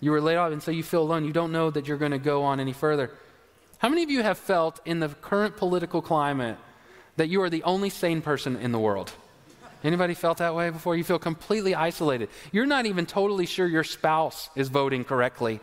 You 0.00 0.12
were 0.12 0.20
laid 0.20 0.36
off, 0.36 0.52
and 0.52 0.62
so 0.62 0.70
you 0.70 0.84
feel 0.84 1.02
alone. 1.02 1.24
You 1.24 1.32
don't 1.32 1.50
know 1.50 1.70
that 1.70 1.88
you're 1.88 1.96
going 1.96 2.12
to 2.12 2.18
go 2.18 2.44
on 2.44 2.60
any 2.60 2.72
further. 2.72 3.10
How 3.78 3.88
many 3.88 4.04
of 4.04 4.10
you 4.10 4.22
have 4.22 4.38
felt 4.38 4.80
in 4.84 5.00
the 5.00 5.08
current 5.08 5.56
political 5.56 6.02
climate 6.02 6.56
that 7.16 7.28
you 7.28 7.42
are 7.42 7.50
the 7.50 7.64
only 7.64 7.90
sane 7.90 8.22
person 8.22 8.54
in 8.54 8.70
the 8.70 8.78
world? 8.78 9.12
Anybody 9.86 10.14
felt 10.14 10.38
that 10.38 10.52
way 10.54 10.70
before? 10.70 10.96
You 10.96 11.04
feel 11.04 11.20
completely 11.20 11.74
isolated. 11.76 12.28
You're 12.50 12.66
not 12.66 12.86
even 12.86 13.06
totally 13.06 13.46
sure 13.46 13.68
your 13.68 13.84
spouse 13.84 14.50
is 14.56 14.68
voting 14.68 15.04
correctly, 15.04 15.60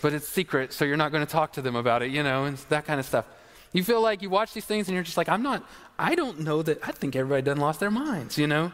but 0.00 0.12
it's 0.12 0.28
secret, 0.28 0.72
so 0.72 0.84
you're 0.84 0.96
not 0.96 1.10
going 1.10 1.26
to 1.26 1.30
talk 1.30 1.54
to 1.54 1.62
them 1.62 1.74
about 1.74 2.02
it, 2.02 2.12
you 2.12 2.22
know, 2.22 2.44
and 2.44 2.56
that 2.68 2.86
kind 2.86 3.00
of 3.00 3.06
stuff. 3.06 3.24
You 3.72 3.82
feel 3.82 4.00
like 4.00 4.22
you 4.22 4.30
watch 4.30 4.54
these 4.54 4.64
things 4.64 4.86
and 4.86 4.94
you're 4.94 5.02
just 5.02 5.16
like, 5.16 5.28
I'm 5.28 5.42
not, 5.42 5.68
I 5.98 6.14
don't 6.14 6.40
know 6.40 6.62
that, 6.62 6.78
I 6.86 6.92
think 6.92 7.16
everybody 7.16 7.42
done 7.42 7.56
lost 7.56 7.80
their 7.80 7.90
minds, 7.90 8.38
you 8.38 8.46
know? 8.46 8.70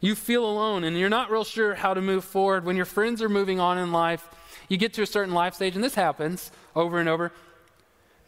You 0.00 0.14
feel 0.14 0.46
alone 0.46 0.84
and 0.84 0.96
you're 0.96 1.08
not 1.08 1.28
real 1.28 1.42
sure 1.42 1.74
how 1.74 1.92
to 1.92 2.00
move 2.00 2.24
forward. 2.24 2.64
When 2.64 2.76
your 2.76 2.84
friends 2.84 3.20
are 3.20 3.28
moving 3.28 3.58
on 3.58 3.78
in 3.78 3.90
life, 3.90 4.28
you 4.68 4.76
get 4.76 4.94
to 4.94 5.02
a 5.02 5.06
certain 5.06 5.34
life 5.34 5.54
stage, 5.54 5.74
and 5.74 5.82
this 5.82 5.96
happens 5.96 6.52
over 6.76 7.00
and 7.00 7.08
over. 7.08 7.32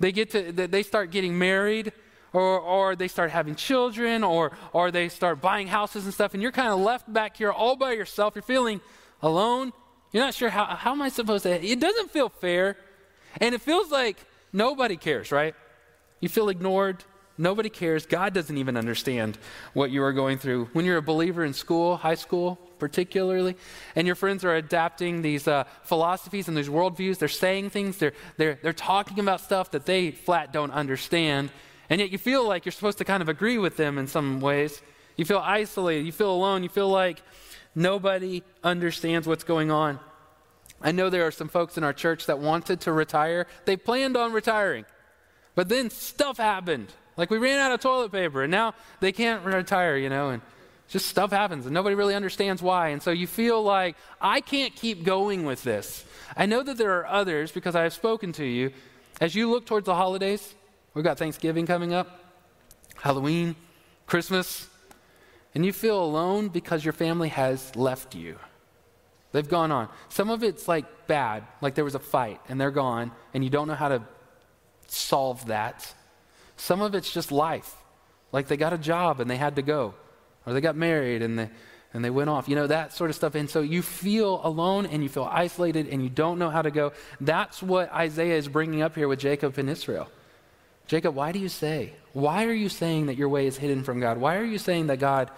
They 0.00 0.10
get 0.10 0.30
to, 0.30 0.50
they 0.50 0.82
start 0.82 1.12
getting 1.12 1.38
married, 1.38 1.92
or, 2.36 2.60
or 2.60 2.96
they 2.96 3.08
start 3.08 3.30
having 3.30 3.54
children, 3.54 4.22
or, 4.22 4.52
or 4.72 4.90
they 4.90 5.08
start 5.08 5.40
buying 5.40 5.66
houses 5.66 6.04
and 6.04 6.12
stuff, 6.12 6.34
and 6.34 6.42
you're 6.42 6.52
kind 6.52 6.68
of 6.68 6.80
left 6.80 7.10
back 7.12 7.36
here 7.36 7.50
all 7.50 7.76
by 7.76 7.92
yourself. 7.92 8.34
You're 8.34 8.42
feeling 8.42 8.80
alone. 9.22 9.72
You're 10.12 10.24
not 10.24 10.34
sure 10.34 10.50
how, 10.50 10.64
how 10.64 10.92
am 10.92 11.02
I 11.02 11.08
supposed 11.08 11.44
to, 11.44 11.64
it 11.64 11.80
doesn't 11.80 12.10
feel 12.10 12.28
fair. 12.28 12.76
And 13.40 13.54
it 13.54 13.60
feels 13.60 13.90
like 13.90 14.18
nobody 14.52 14.96
cares, 14.96 15.32
right? 15.32 15.54
You 16.20 16.28
feel 16.28 16.48
ignored. 16.48 17.04
Nobody 17.38 17.68
cares. 17.68 18.06
God 18.06 18.32
doesn't 18.32 18.56
even 18.56 18.78
understand 18.78 19.36
what 19.74 19.90
you 19.90 20.02
are 20.02 20.12
going 20.12 20.38
through. 20.38 20.70
When 20.72 20.86
you're 20.86 20.96
a 20.96 21.02
believer 21.02 21.44
in 21.44 21.52
school, 21.52 21.98
high 21.98 22.14
school 22.14 22.58
particularly, 22.78 23.56
and 23.94 24.06
your 24.06 24.16
friends 24.16 24.42
are 24.44 24.54
adapting 24.54 25.20
these 25.20 25.46
uh, 25.46 25.64
philosophies 25.82 26.48
and 26.48 26.56
these 26.56 26.68
worldviews, 26.68 27.18
they're 27.18 27.28
saying 27.28 27.70
things, 27.70 27.98
they're, 27.98 28.14
they're, 28.38 28.58
they're 28.62 28.72
talking 28.72 29.18
about 29.18 29.40
stuff 29.40 29.70
that 29.72 29.84
they 29.84 30.10
flat 30.12 30.52
don't 30.52 30.70
understand, 30.70 31.50
and 31.88 32.00
yet 32.00 32.10
you 32.10 32.18
feel 32.18 32.46
like 32.46 32.64
you're 32.64 32.72
supposed 32.72 32.98
to 32.98 33.04
kind 33.04 33.22
of 33.22 33.28
agree 33.28 33.58
with 33.58 33.76
them 33.76 33.98
in 33.98 34.06
some 34.06 34.40
ways. 34.40 34.82
You 35.16 35.24
feel 35.24 35.38
isolated, 35.38 36.04
you 36.04 36.12
feel 36.12 36.32
alone, 36.32 36.62
you 36.62 36.68
feel 36.68 36.88
like 36.88 37.22
nobody 37.74 38.42
understands 38.62 39.26
what's 39.26 39.44
going 39.44 39.70
on. 39.70 39.98
I 40.82 40.92
know 40.92 41.08
there 41.08 41.26
are 41.26 41.30
some 41.30 41.48
folks 41.48 41.78
in 41.78 41.84
our 41.84 41.92
church 41.92 42.26
that 42.26 42.38
wanted 42.38 42.80
to 42.82 42.92
retire, 42.92 43.46
they 43.64 43.76
planned 43.76 44.16
on 44.16 44.32
retiring, 44.32 44.84
but 45.54 45.68
then 45.68 45.88
stuff 45.90 46.36
happened 46.36 46.92
like 47.16 47.30
we 47.30 47.38
ran 47.38 47.58
out 47.58 47.72
of 47.72 47.80
toilet 47.80 48.12
paper 48.12 48.42
and 48.42 48.50
now 48.50 48.74
they 49.00 49.12
can't 49.12 49.44
retire, 49.44 49.96
you 49.96 50.08
know, 50.08 50.30
and 50.30 50.42
just 50.88 51.06
stuff 51.06 51.30
happens 51.30 51.64
and 51.64 51.74
nobody 51.74 51.94
really 51.94 52.14
understands 52.14 52.62
why. 52.62 52.88
And 52.88 53.02
so 53.02 53.10
you 53.10 53.26
feel 53.26 53.62
like, 53.62 53.96
I 54.20 54.40
can't 54.40 54.74
keep 54.74 55.02
going 55.02 55.44
with 55.44 55.62
this. 55.62 56.04
I 56.36 56.46
know 56.46 56.62
that 56.62 56.76
there 56.76 56.98
are 56.98 57.06
others 57.06 57.52
because 57.52 57.74
I 57.74 57.82
have 57.82 57.94
spoken 57.94 58.32
to 58.32 58.44
you. 58.44 58.72
As 59.20 59.34
you 59.34 59.50
look 59.50 59.64
towards 59.64 59.86
the 59.86 59.94
holidays, 59.94 60.54
we've 60.96 61.04
got 61.04 61.18
Thanksgiving 61.18 61.66
coming 61.66 61.92
up, 61.92 62.24
Halloween, 62.96 63.54
Christmas, 64.06 64.66
and 65.54 65.64
you 65.64 65.72
feel 65.72 66.02
alone 66.02 66.48
because 66.48 66.84
your 66.84 66.94
family 66.94 67.28
has 67.28 67.76
left 67.76 68.14
you. 68.14 68.38
They've 69.32 69.48
gone 69.48 69.70
on. 69.70 69.90
Some 70.08 70.30
of 70.30 70.42
it's 70.42 70.66
like 70.66 71.06
bad, 71.06 71.44
like 71.60 71.74
there 71.74 71.84
was 71.84 71.94
a 71.94 72.00
fight 72.00 72.40
and 72.48 72.58
they're 72.58 72.70
gone, 72.70 73.12
and 73.34 73.44
you 73.44 73.50
don't 73.50 73.68
know 73.68 73.74
how 73.74 73.90
to 73.90 74.02
solve 74.86 75.46
that. 75.48 75.94
Some 76.56 76.80
of 76.80 76.94
it's 76.94 77.12
just 77.12 77.30
life. 77.30 77.74
Like 78.32 78.48
they 78.48 78.56
got 78.56 78.72
a 78.72 78.78
job 78.78 79.20
and 79.20 79.30
they 79.30 79.36
had 79.36 79.56
to 79.56 79.62
go, 79.62 79.94
or 80.46 80.54
they 80.54 80.62
got 80.62 80.76
married 80.76 81.20
and 81.20 81.38
they, 81.38 81.50
and 81.92 82.02
they 82.02 82.10
went 82.10 82.30
off. 82.30 82.48
You 82.48 82.56
know, 82.56 82.68
that 82.68 82.94
sort 82.94 83.10
of 83.10 83.16
stuff. 83.16 83.34
And 83.34 83.50
so 83.50 83.60
you 83.60 83.82
feel 83.82 84.40
alone 84.42 84.86
and 84.86 85.02
you 85.02 85.10
feel 85.10 85.28
isolated 85.30 85.88
and 85.88 86.02
you 86.02 86.08
don't 86.08 86.38
know 86.38 86.48
how 86.48 86.62
to 86.62 86.70
go. 86.70 86.94
That's 87.20 87.62
what 87.62 87.92
Isaiah 87.92 88.38
is 88.38 88.48
bringing 88.48 88.80
up 88.80 88.94
here 88.94 89.08
with 89.08 89.18
Jacob 89.18 89.58
and 89.58 89.68
Israel. 89.68 90.08
Jacob, 90.86 91.14
why 91.14 91.32
do 91.32 91.38
you 91.38 91.48
say? 91.48 91.92
Why 92.12 92.44
are 92.44 92.52
you 92.52 92.68
saying 92.68 93.06
that 93.06 93.16
your 93.16 93.28
way 93.28 93.46
is 93.46 93.56
hidden 93.56 93.82
from 93.82 94.00
God? 94.00 94.18
Why 94.18 94.36
are 94.36 94.44
you 94.44 94.58
saying 94.58 94.86
that 94.86 94.98
God 94.98 95.30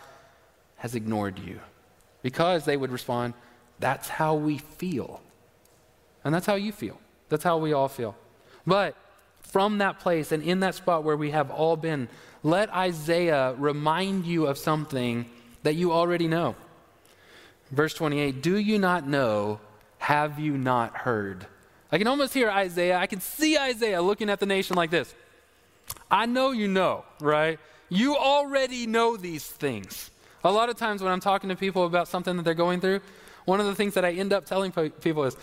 has 0.77 0.95
ignored 0.95 1.39
you? 1.39 1.61
Because 2.23 2.65
they 2.65 2.77
would 2.77 2.91
respond, 2.91 3.35
that's 3.79 4.09
how 4.09 4.35
we 4.35 4.59
feel. 4.59 5.21
And 6.25 6.35
that's 6.35 6.47
how 6.47 6.57
you 6.57 6.73
feel. 6.73 7.01
That's 7.29 7.45
how 7.45 7.59
we 7.59 7.73
all 7.73 7.89
feel. 7.89 8.15
But 8.67 8.95
from 9.41 9.79
that 9.79 10.01
place 10.01 10.33
and 10.33 10.43
in 10.43 10.61
that 10.61 10.75
spot 10.75 11.05
where 11.05 11.17
we 11.17 11.31
have 11.31 11.51
all 11.51 11.77
been, 11.77 12.09
let 12.43 12.73
Isaiah 12.73 13.55
remind 13.55 14.27
you 14.27 14.47
of 14.47 14.59
something 14.59 15.27
that 15.63 15.75
you 15.75 15.93
already 15.93 16.29
know. 16.29 16.55
Verse 17.71 17.95
28 17.95 18.43
Do 18.43 18.57
you 18.57 18.79
not 18.79 19.07
know? 19.07 19.61
Have 19.99 20.39
you 20.39 20.57
not 20.57 20.97
heard? 20.97 21.47
I 21.91 21.99
can 21.99 22.07
almost 22.07 22.35
hear 22.35 22.51
Isaiah. 22.51 22.99
I 22.99 23.07
can 23.07 23.21
see 23.21 23.59
Isaiah 23.59 24.01
looking 24.01 24.31
at 24.31 24.39
the 24.41 24.47
nation 24.47 24.77
like 24.77 24.91
this. 24.91 25.15
I 26.11 26.27
know 26.27 26.53
you 26.53 26.69
know, 26.69 27.05
right? 27.21 27.59
You 27.89 28.17
already 28.17 28.87
know 28.87 29.17
these 29.17 29.47
things. 29.47 30.11
A 30.45 30.51
lot 30.51 30.69
of 30.69 30.77
times 30.77 31.03
when 31.03 31.13
I'm 31.13 31.21
talking 31.21 31.49
to 31.51 31.57
people 31.57 31.85
about 31.85 32.09
something 32.09 32.37
that 32.37 32.43
they're 32.43 32.55
going 32.55 32.81
through, 32.81 33.01
one 33.45 33.61
of 33.61 33.67
the 33.67 33.75
things 33.75 33.95
that 33.95 34.05
I 34.05 34.13
end 34.13 34.33
up 34.33 34.45
telling 34.45 34.73
people 34.73 35.25
is, 35.25 35.37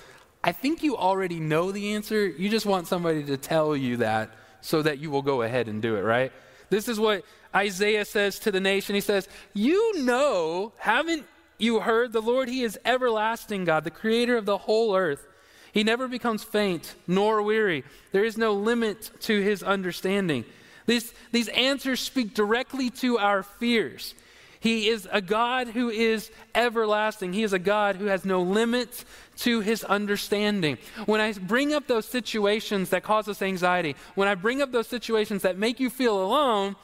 I 0.43 0.51
think 0.51 0.83
you 0.83 0.95
already 0.95 1.39
know 1.39 1.71
the 1.71 1.93
answer. 1.93 2.27
You 2.27 2.49
just 2.49 2.65
want 2.65 2.87
somebody 2.87 3.23
to 3.23 3.37
tell 3.37 3.75
you 3.75 3.97
that 3.97 4.31
so 4.61 4.81
that 4.83 4.99
you 4.99 5.09
will 5.09 5.23
go 5.23 5.41
ahead 5.41 5.67
and 5.67 5.81
do 5.81 5.95
it, 5.95 6.01
right? 6.01 6.31
This 6.69 6.87
is 6.87 6.99
what 6.99 7.23
Isaiah 7.55 8.05
says 8.05 8.39
to 8.39 8.51
the 8.51 8.59
nation. 8.59 8.95
He 8.95 9.01
says, 9.01 9.27
You 9.53 10.03
know, 10.03 10.73
haven't 10.77 11.25
you 11.57 11.79
heard? 11.79 12.13
The 12.13 12.21
Lord, 12.21 12.47
He 12.47 12.63
is 12.63 12.77
everlasting 12.85 13.65
God, 13.65 13.83
the 13.83 13.91
creator 13.91 14.37
of 14.37 14.45
the 14.45 14.57
whole 14.57 14.95
earth. 14.95 15.27
He 15.75 15.83
never 15.83 16.07
becomes 16.07 16.43
faint 16.43 16.95
nor 17.05 17.43
weary. 17.43 17.83
There 18.13 18.23
is 18.23 18.37
no 18.37 18.53
limit 18.53 19.11
to 19.21 19.41
His 19.41 19.61
understanding. 19.61 20.45
These, 20.85 21.13
these 21.33 21.49
answers 21.49 21.99
speak 21.99 22.33
directly 22.33 22.89
to 22.91 23.17
our 23.17 23.43
fears. 23.43 24.15
He 24.61 24.87
is 24.87 25.07
a 25.11 25.21
God 25.21 25.67
who 25.67 25.89
is 25.89 26.31
everlasting. 26.55 27.33
He 27.33 27.43
is 27.43 27.53
a 27.53 27.59
God 27.59 27.97
who 27.97 28.05
has 28.05 28.23
no 28.23 28.41
limits 28.41 29.05
to 29.39 29.59
his 29.59 29.83
understanding. 29.83 30.77
When 31.05 31.21
I 31.21 31.33
bring 31.33 31.73
up 31.73 31.87
those 31.87 32.07
situations 32.07 32.89
that 32.89 33.03
cause 33.03 33.27
us 33.27 33.41
anxiety, 33.43 33.95
when 34.15 34.27
I 34.27 34.33
bring 34.33 34.63
up 34.63 34.71
those 34.71 34.87
situations 34.87 35.43
that 35.43 35.57
make 35.57 35.79
you 35.79 35.91
feel 35.91 36.19
alone, 36.19 36.75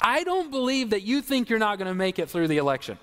I 0.00 0.24
don't 0.24 0.50
believe 0.50 0.90
that 0.90 1.02
you 1.02 1.20
think 1.20 1.50
you're 1.50 1.58
not 1.58 1.76
going 1.78 1.88
to 1.88 1.94
make 1.94 2.18
it 2.18 2.30
through 2.30 2.48
the 2.48 2.56
election. 2.56 2.98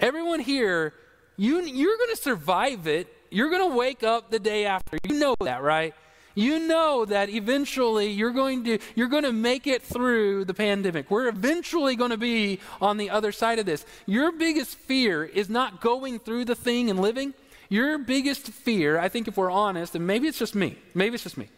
Everyone 0.00 0.40
here, 0.40 0.94
you, 1.36 1.60
you're 1.60 1.96
going 1.96 2.10
to 2.10 2.20
survive 2.20 2.88
it. 2.88 3.12
You're 3.30 3.50
going 3.50 3.70
to 3.70 3.76
wake 3.76 4.02
up 4.02 4.30
the 4.30 4.38
day 4.38 4.66
after. 4.66 4.98
You 5.04 5.18
know 5.18 5.34
that, 5.40 5.62
right? 5.62 5.94
you 6.38 6.60
know 6.60 7.04
that 7.04 7.28
eventually 7.28 8.10
you're 8.12 8.30
going 8.30 8.62
to 8.62 8.78
you're 8.94 9.08
going 9.08 9.24
to 9.24 9.32
make 9.32 9.66
it 9.66 9.82
through 9.82 10.44
the 10.44 10.54
pandemic. 10.54 11.10
We're 11.10 11.26
eventually 11.26 11.96
going 11.96 12.12
to 12.12 12.16
be 12.16 12.60
on 12.80 12.96
the 12.96 13.10
other 13.10 13.32
side 13.32 13.58
of 13.58 13.66
this. 13.66 13.84
Your 14.06 14.30
biggest 14.30 14.76
fear 14.76 15.24
is 15.24 15.50
not 15.50 15.80
going 15.80 16.20
through 16.20 16.44
the 16.44 16.54
thing 16.54 16.90
and 16.90 17.00
living. 17.00 17.34
Your 17.68 17.98
biggest 17.98 18.46
fear, 18.50 19.00
I 19.00 19.08
think 19.08 19.26
if 19.26 19.36
we're 19.36 19.50
honest, 19.50 19.96
and 19.96 20.06
maybe 20.06 20.28
it's 20.28 20.38
just 20.38 20.54
me, 20.54 20.78
maybe 20.94 21.14
it's 21.14 21.24
just 21.24 21.36
me, 21.36 21.48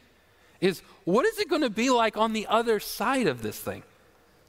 is 0.63 0.81
what 1.05 1.27
is 1.27 1.39
it 1.39 1.49
going 1.51 1.63
to 1.63 1.71
be 1.71 1.91
like 1.91 2.17
on 2.17 2.33
the 2.33 2.47
other 2.47 2.81
side 2.81 3.27
of 3.27 3.43
this 3.43 3.59
thing? 3.59 3.83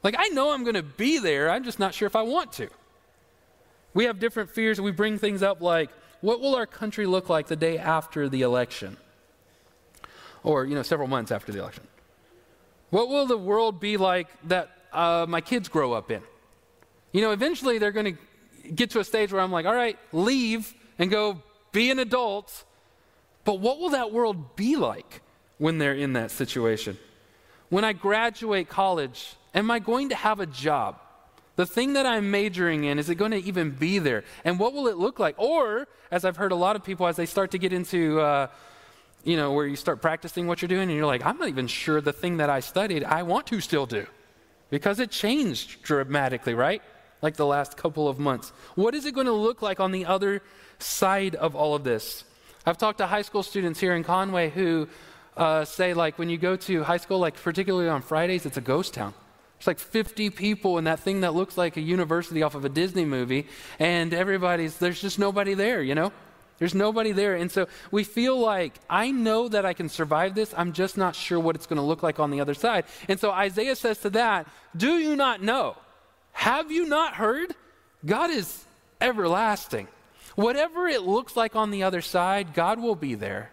Like 0.02 0.16
I 0.18 0.30
know 0.30 0.52
I'm 0.52 0.64
going 0.64 0.76
to 0.76 0.82
be 0.82 1.20
there, 1.20 1.52
I'm 1.52 1.66
just 1.66 1.78
not 1.78 1.94
sure 1.94 2.08
if 2.08 2.16
I 2.16 2.22
want 2.22 2.54
to. 2.54 2.70
We 3.94 4.06
have 4.06 4.20
different 4.20 4.50
fears. 4.50 4.80
We 4.80 4.92
bring 4.92 5.18
things 5.18 5.44
up 5.44 5.62
like, 5.62 5.90
what 6.22 6.40
will 6.40 6.56
our 6.56 6.66
country 6.66 7.06
look 7.06 7.30
like 7.30 7.48
the 7.48 7.56
day 7.56 7.78
after 7.78 8.30
the 8.30 8.42
election? 8.42 8.98
or 10.44 10.66
you 10.66 10.76
know 10.76 10.84
several 10.84 11.08
months 11.08 11.32
after 11.32 11.52
the 11.52 11.60
election? 11.60 11.84
What 12.90 13.10
will 13.10 13.26
the 13.26 13.38
world 13.38 13.80
be 13.80 13.98
like 13.98 14.28
that 14.48 14.70
uh, 14.92 15.26
my 15.28 15.42
kids 15.42 15.70
grow 15.70 15.94
up 15.94 16.12
in? 16.12 16.22
You 17.12 17.22
know, 17.22 17.32
eventually 17.32 17.78
they're 17.78 17.92
going 17.92 18.18
to 18.18 18.72
get 18.72 18.92
to 18.92 19.00
a 19.00 19.04
stage 19.04 19.32
where 19.32 19.42
I'm 19.42 19.52
like, 19.52 19.66
all 19.66 19.76
right, 19.76 19.98
leave 20.12 20.74
and 21.00 21.10
go 21.10 21.42
be 21.72 21.92
an 21.92 22.00
adult. 22.00 22.64
But 23.44 23.60
what 23.60 23.80
will 23.80 23.90
that 23.90 24.12
world 24.12 24.56
be 24.56 24.76
like 24.76 25.22
when 25.58 25.78
they're 25.78 25.94
in 25.94 26.14
that 26.14 26.32
situation? 26.32 26.98
When 27.70 27.84
I 27.84 27.94
graduate 27.94 28.70
college, 28.70 29.36
am 29.56 29.72
I 29.72 29.80
going 29.80 30.10
to 30.10 30.16
have 30.16 30.40
a 30.40 30.46
job? 30.46 31.00
The 31.56 31.66
thing 31.66 31.94
that 31.94 32.06
I'm 32.06 32.32
majoring 32.32 32.86
in, 32.86 32.98
is 32.98 33.10
it 33.10 33.16
going 33.16 33.32
to 33.32 33.44
even 33.44 33.72
be 33.72 34.00
there? 34.00 34.24
And 34.46 34.58
what 34.58 34.74
will 34.74 34.88
it 34.88 34.98
look 34.98 35.20
like? 35.20 35.36
Or, 35.38 35.88
as 36.10 36.24
I've 36.24 36.38
heard 36.38 36.52
a 36.52 36.56
lot 36.56 36.76
of 36.76 36.84
people, 36.84 37.08
as 37.08 37.18
they 37.18 37.26
start 37.26 37.52
to 37.52 37.58
get 37.58 37.74
into, 37.74 38.20
uh, 38.22 38.48
you 39.24 39.36
know, 39.36 39.52
where 39.52 39.68
you 39.68 39.76
start 39.76 40.02
practicing 40.02 40.48
what 40.48 40.62
you're 40.62 40.70
doing, 40.70 40.90
and 40.90 40.98
you're 40.98 41.06
like, 41.06 41.26
I'm 41.26 41.38
not 41.38 41.50
even 41.50 41.68
sure 41.68 42.00
the 42.02 42.14
thing 42.14 42.38
that 42.38 42.50
I 42.50 42.62
studied 42.62 43.04
I 43.04 43.24
want 43.24 43.48
to 43.48 43.60
still 43.60 43.86
do 43.86 44.08
because 44.70 45.00
it 45.00 45.12
changed 45.12 45.84
dramatically, 45.84 46.54
right? 46.54 46.82
Like 47.22 47.36
the 47.36 47.46
last 47.46 47.78
couple 47.78 48.08
of 48.08 48.18
months. 48.18 48.52
What 48.76 48.96
is 48.96 49.06
it 49.06 49.14
going 49.14 49.28
to 49.28 49.34
look 49.34 49.62
like 49.62 49.80
on 49.80 49.92
the 49.92 50.06
other 50.06 50.42
side 50.80 51.36
of 51.36 51.56
all 51.56 51.76
of 51.76 51.84
this? 51.84 52.24
I've 52.66 52.78
talked 52.78 53.00
to 53.00 53.08
high 53.08 53.24
school 53.24 53.44
students 53.44 53.80
here 53.80 53.94
in 53.94 54.04
Conway 54.04 54.50
who 54.50 54.88
uh, 55.36 55.66
say, 55.66 55.94
like, 55.94 56.18
when 56.18 56.30
you 56.30 56.38
go 56.38 56.56
to 56.56 56.84
high 56.84 56.98
school, 56.98 57.20
like, 57.20 57.36
particularly 57.36 57.90
on 57.90 58.02
Fridays, 58.02 58.46
it's 58.46 58.58
a 58.58 58.62
ghost 58.62 58.94
town. 58.94 59.14
It's 59.62 59.68
like 59.68 59.78
50 59.78 60.32
people 60.32 60.80
in 60.80 60.86
that 60.86 61.02
thing 61.02 61.22
that 61.22 61.36
looks 61.36 61.56
like 61.56 61.78
a 61.78 61.82
university 61.82 62.42
off 62.42 62.56
of 62.56 62.66
a 62.66 62.70
Disney 62.70 63.06
movie, 63.06 63.46
and 63.78 64.12
everybody's, 64.12 64.80
there's 64.80 65.00
just 65.00 65.20
nobody 65.20 65.54
there, 65.54 65.84
you 65.84 65.94
know? 65.94 66.12
There's 66.58 66.74
nobody 66.74 67.12
there. 67.12 67.36
And 67.36 67.52
so 67.52 67.68
we 67.92 68.04
feel 68.04 68.40
like, 68.40 68.74
I 68.90 69.12
know 69.12 69.48
that 69.50 69.64
I 69.64 69.74
can 69.74 69.88
survive 69.88 70.34
this. 70.34 70.52
I'm 70.58 70.74
just 70.74 70.98
not 70.98 71.16
sure 71.16 71.40
what 71.40 71.54
it's 71.54 71.68
going 71.68 71.78
to 71.78 71.84
look 71.84 72.02
like 72.02 72.20
on 72.20 72.32
the 72.32 72.42
other 72.42 72.56
side. 72.56 72.86
And 73.08 73.20
so 73.20 73.30
Isaiah 73.30 73.76
says 73.76 74.00
to 74.00 74.10
that, 74.10 74.48
Do 74.76 74.98
you 74.98 75.16
not 75.16 75.44
know? 75.44 75.76
Have 76.32 76.72
you 76.72 76.88
not 76.88 77.14
heard? 77.14 77.54
God 78.04 78.32
is 78.32 78.66
everlasting. 79.00 79.88
Whatever 80.34 80.88
it 80.88 81.04
looks 81.04 81.38
like 81.38 81.56
on 81.56 81.70
the 81.70 81.84
other 81.84 82.02
side, 82.02 82.56
God 82.56 82.82
will 82.82 82.96
be 82.96 83.14
there. 83.14 83.52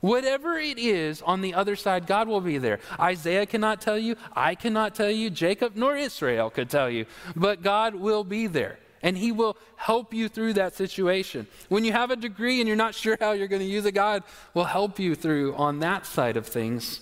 Whatever 0.00 0.58
it 0.58 0.78
is 0.78 1.20
on 1.22 1.42
the 1.42 1.54
other 1.54 1.76
side, 1.76 2.06
God 2.06 2.26
will 2.26 2.40
be 2.40 2.58
there. 2.58 2.80
Isaiah 2.98 3.46
cannot 3.46 3.80
tell 3.80 3.98
you, 3.98 4.16
I 4.34 4.54
cannot 4.54 4.94
tell 4.94 5.10
you, 5.10 5.30
Jacob 5.30 5.76
nor 5.76 5.96
Israel 5.96 6.50
could 6.50 6.70
tell 6.70 6.88
you, 6.88 7.06
but 7.36 7.62
God 7.62 7.94
will 7.94 8.24
be 8.24 8.46
there. 8.46 8.78
And 9.02 9.16
he 9.16 9.32
will 9.32 9.56
help 9.76 10.12
you 10.12 10.28
through 10.28 10.54
that 10.54 10.74
situation. 10.74 11.46
When 11.68 11.84
you 11.84 11.92
have 11.92 12.10
a 12.10 12.16
degree 12.16 12.60
and 12.60 12.68
you're 12.68 12.76
not 12.76 12.94
sure 12.94 13.16
how 13.18 13.32
you're 13.32 13.48
going 13.48 13.62
to 13.62 13.68
use 13.68 13.86
it, 13.86 13.92
God 13.92 14.22
will 14.52 14.64
help 14.64 14.98
you 14.98 15.14
through 15.14 15.54
on 15.54 15.80
that 15.80 16.04
side 16.04 16.36
of 16.36 16.46
things. 16.46 17.00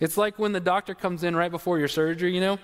It's 0.00 0.16
like 0.16 0.38
when 0.38 0.52
the 0.52 0.60
doctor 0.60 0.94
comes 0.94 1.22
in 1.22 1.36
right 1.36 1.50
before 1.50 1.78
your 1.78 1.88
surgery, 1.88 2.34
you 2.34 2.40
know? 2.40 2.58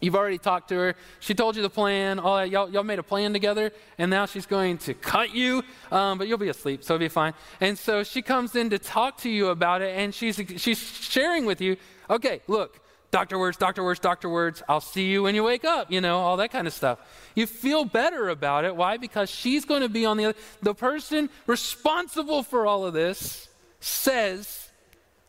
You've 0.00 0.14
already 0.14 0.38
talked 0.38 0.68
to 0.68 0.74
her. 0.76 0.94
She 1.20 1.34
told 1.34 1.56
you 1.56 1.62
the 1.62 1.70
plan. 1.70 2.18
All 2.18 2.36
that. 2.36 2.50
Y'all, 2.50 2.68
y'all 2.68 2.82
made 2.82 2.98
a 2.98 3.02
plan 3.02 3.32
together, 3.32 3.72
and 3.98 4.10
now 4.10 4.26
she's 4.26 4.46
going 4.46 4.78
to 4.78 4.94
cut 4.94 5.34
you, 5.34 5.62
um, 5.90 6.18
but 6.18 6.28
you'll 6.28 6.38
be 6.38 6.48
asleep, 6.48 6.84
so 6.84 6.94
it'll 6.94 7.04
be 7.04 7.08
fine. 7.08 7.32
And 7.60 7.78
so 7.78 8.02
she 8.04 8.20
comes 8.20 8.54
in 8.56 8.70
to 8.70 8.78
talk 8.78 9.18
to 9.18 9.30
you 9.30 9.48
about 9.48 9.80
it, 9.80 9.96
and 9.96 10.14
she's, 10.14 10.40
she's 10.58 10.78
sharing 10.78 11.46
with 11.46 11.60
you, 11.60 11.76
okay, 12.10 12.42
look, 12.46 12.80
doctor 13.10 13.38
words, 13.38 13.56
doctor 13.56 13.82
words, 13.82 13.98
doctor 13.98 14.28
words. 14.28 14.62
I'll 14.68 14.82
see 14.82 15.06
you 15.06 15.22
when 15.22 15.34
you 15.34 15.42
wake 15.42 15.64
up, 15.64 15.90
you 15.90 16.02
know, 16.02 16.18
all 16.18 16.36
that 16.36 16.50
kind 16.50 16.66
of 16.66 16.74
stuff. 16.74 16.98
You 17.34 17.46
feel 17.46 17.86
better 17.86 18.28
about 18.28 18.66
it. 18.66 18.76
Why? 18.76 18.98
Because 18.98 19.30
she's 19.30 19.64
going 19.64 19.80
to 19.82 19.88
be 19.88 20.04
on 20.04 20.18
the 20.18 20.26
other. 20.26 20.38
The 20.60 20.74
person 20.74 21.30
responsible 21.46 22.42
for 22.42 22.66
all 22.66 22.84
of 22.84 22.92
this 22.92 23.48
says, 23.80 24.68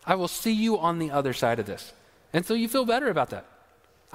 I 0.06 0.16
will 0.16 0.28
see 0.28 0.54
you 0.54 0.78
on 0.78 1.00
the 1.00 1.12
other 1.12 1.32
side 1.32 1.60
of 1.60 1.66
this. 1.66 1.94
And 2.34 2.46
so 2.46 2.54
you 2.54 2.68
feel 2.68 2.86
better 2.86 3.10
about 3.10 3.30
that. 3.30 3.46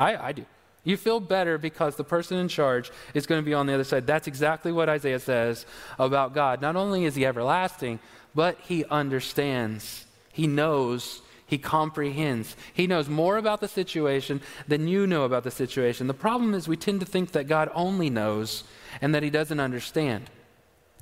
I, 0.02 0.28
I 0.28 0.32
do. 0.32 0.44
You 0.85 0.97
feel 0.97 1.21
better 1.21 1.59
because 1.59 1.94
the 1.94 2.04
person 2.04 2.38
in 2.38 2.49
charge 2.49 2.90
is 3.14 3.26
going 3.26 3.40
to 3.40 3.44
be 3.44 3.54
on 3.54 3.66
the 3.66 3.75
other 3.75 3.85
side. 3.85 4.06
That's 4.06 4.26
exactly 4.26 4.73
what 4.73 4.88
Isaiah 4.88 5.21
says 5.21 5.64
about 5.99 6.35
God. 6.35 6.61
Not 6.61 6.75
only 6.75 7.04
is 7.04 7.14
he 7.14 7.25
everlasting, 7.25 8.00
but 8.35 8.59
he 8.62 8.85
understands, 8.87 10.06
he 10.32 10.47
knows, 10.49 11.23
he 11.47 11.59
comprehends. 11.59 12.56
He 12.73 12.87
knows 12.87 13.09
more 13.09 13.37
about 13.37 13.61
the 13.61 13.68
situation 13.68 14.40
than 14.66 14.88
you 14.88 15.06
know 15.06 15.25
about 15.25 15.44
the 15.44 15.50
situation. 15.50 16.06
The 16.06 16.14
problem 16.14 16.54
is 16.54 16.66
we 16.66 16.76
tend 16.76 17.00
to 17.00 17.06
think 17.06 17.32
that 17.32 17.47
God 17.47 17.71
only 17.75 18.11
knows 18.11 18.64
and 19.00 19.14
that 19.14 19.23
he 19.23 19.30
doesn't 19.30 19.61
understand. 19.61 20.30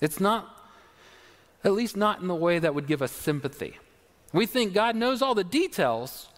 It's 0.03 0.21
not, 0.21 0.63
at 1.65 1.73
least 1.73 1.97
not 1.97 2.21
in 2.21 2.29
the 2.29 2.35
way 2.35 2.59
that 2.59 2.75
would 2.75 2.89
give 2.89 3.01
us 3.01 3.13
sympathy. 3.13 3.79
We 4.33 4.45
think 4.45 4.75
God 4.75 4.97
knows 4.97 5.23
all 5.23 5.35
the 5.35 5.45
details, 5.45 6.29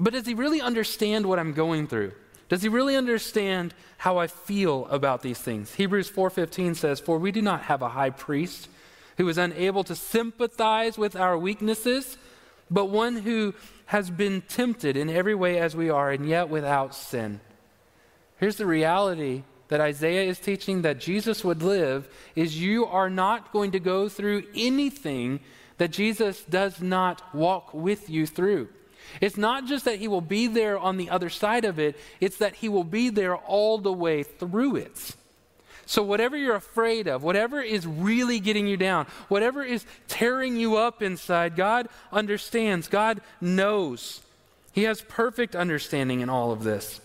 but 0.00 0.14
does 0.14 0.26
he 0.26 0.34
really 0.34 0.60
understand 0.60 1.26
what 1.26 1.38
I'm 1.38 1.52
going 1.52 1.86
through? 1.86 2.12
Does 2.48 2.62
he 2.62 2.68
really 2.68 2.96
understand 2.96 3.74
how 3.98 4.16
I 4.16 4.26
feel 4.26 4.86
about 4.86 5.22
these 5.22 5.38
things? 5.38 5.74
Hebrews 5.74 6.08
4:15 6.08 6.74
says, 6.74 6.98
"For 6.98 7.18
we 7.18 7.30
do 7.30 7.42
not 7.42 7.62
have 7.64 7.82
a 7.82 7.90
high 7.90 8.10
priest 8.10 8.68
who 9.18 9.28
is 9.28 9.38
unable 9.38 9.84
to 9.84 9.94
sympathize 9.94 10.96
with 10.96 11.14
our 11.14 11.38
weaknesses, 11.38 12.16
but 12.70 12.86
one 12.86 13.18
who 13.18 13.54
has 13.86 14.10
been 14.10 14.40
tempted 14.42 14.96
in 14.96 15.10
every 15.10 15.34
way 15.34 15.58
as 15.58 15.76
we 15.76 15.90
are 15.90 16.10
and 16.10 16.26
yet 16.26 16.48
without 16.48 16.94
sin." 16.94 17.40
Here's 18.38 18.56
the 18.56 18.66
reality 18.66 19.42
that 19.68 19.80
Isaiah 19.80 20.28
is 20.28 20.40
teaching 20.40 20.82
that 20.82 20.98
Jesus 20.98 21.44
would 21.44 21.62
live 21.62 22.08
is 22.34 22.60
you 22.60 22.86
are 22.86 23.10
not 23.10 23.52
going 23.52 23.70
to 23.72 23.78
go 23.78 24.08
through 24.08 24.44
anything 24.56 25.40
that 25.76 25.92
Jesus 25.92 26.42
does 26.42 26.80
not 26.80 27.22
walk 27.34 27.72
with 27.74 28.08
you 28.08 28.26
through. 28.26 28.70
It's 29.20 29.36
not 29.36 29.66
just 29.66 29.84
that 29.84 29.98
he 29.98 30.08
will 30.08 30.20
be 30.20 30.46
there 30.46 30.78
on 30.78 30.96
the 30.96 31.10
other 31.10 31.30
side 31.30 31.64
of 31.64 31.78
it, 31.78 31.96
it's 32.20 32.38
that 32.38 32.56
he 32.56 32.68
will 32.68 32.84
be 32.84 33.08
there 33.08 33.36
all 33.36 33.78
the 33.78 33.92
way 33.92 34.22
through 34.22 34.76
it. 34.76 35.14
So, 35.86 36.04
whatever 36.04 36.36
you're 36.36 36.54
afraid 36.54 37.08
of, 37.08 37.24
whatever 37.24 37.60
is 37.60 37.84
really 37.84 38.38
getting 38.38 38.68
you 38.68 38.76
down, 38.76 39.06
whatever 39.26 39.64
is 39.64 39.84
tearing 40.06 40.56
you 40.56 40.76
up 40.76 41.02
inside, 41.02 41.56
God 41.56 41.88
understands, 42.12 42.86
God 42.86 43.20
knows. 43.40 44.20
He 44.72 44.84
has 44.84 45.00
perfect 45.00 45.56
understanding 45.56 46.20
in 46.20 46.28
all 46.28 46.52
of 46.52 46.62
this. 46.62 47.00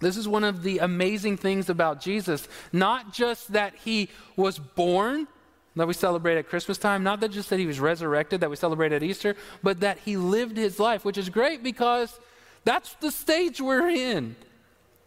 This 0.00 0.16
is 0.16 0.26
one 0.26 0.44
of 0.44 0.62
the 0.62 0.78
amazing 0.78 1.36
things 1.36 1.68
about 1.68 2.00
Jesus. 2.00 2.48
Not 2.72 3.12
just 3.12 3.52
that 3.52 3.74
he 3.84 4.08
was 4.34 4.58
born, 4.58 5.28
that 5.76 5.86
we 5.86 5.94
celebrate 5.94 6.36
at 6.36 6.48
Christmas 6.48 6.78
time. 6.78 7.02
Not 7.02 7.20
that 7.20 7.30
just 7.30 7.50
that 7.50 7.58
he 7.58 7.66
was 7.66 7.80
resurrected, 7.80 8.40
that 8.40 8.50
we 8.50 8.56
celebrate 8.56 8.92
at 8.92 9.02
Easter, 9.02 9.36
but 9.62 9.80
that 9.80 9.98
he 9.98 10.16
lived 10.16 10.56
his 10.56 10.80
life, 10.80 11.04
which 11.04 11.18
is 11.18 11.28
great 11.28 11.62
because 11.62 12.18
that's 12.64 12.94
the 12.94 13.10
stage 13.10 13.60
we're 13.60 13.88
in. 13.88 14.36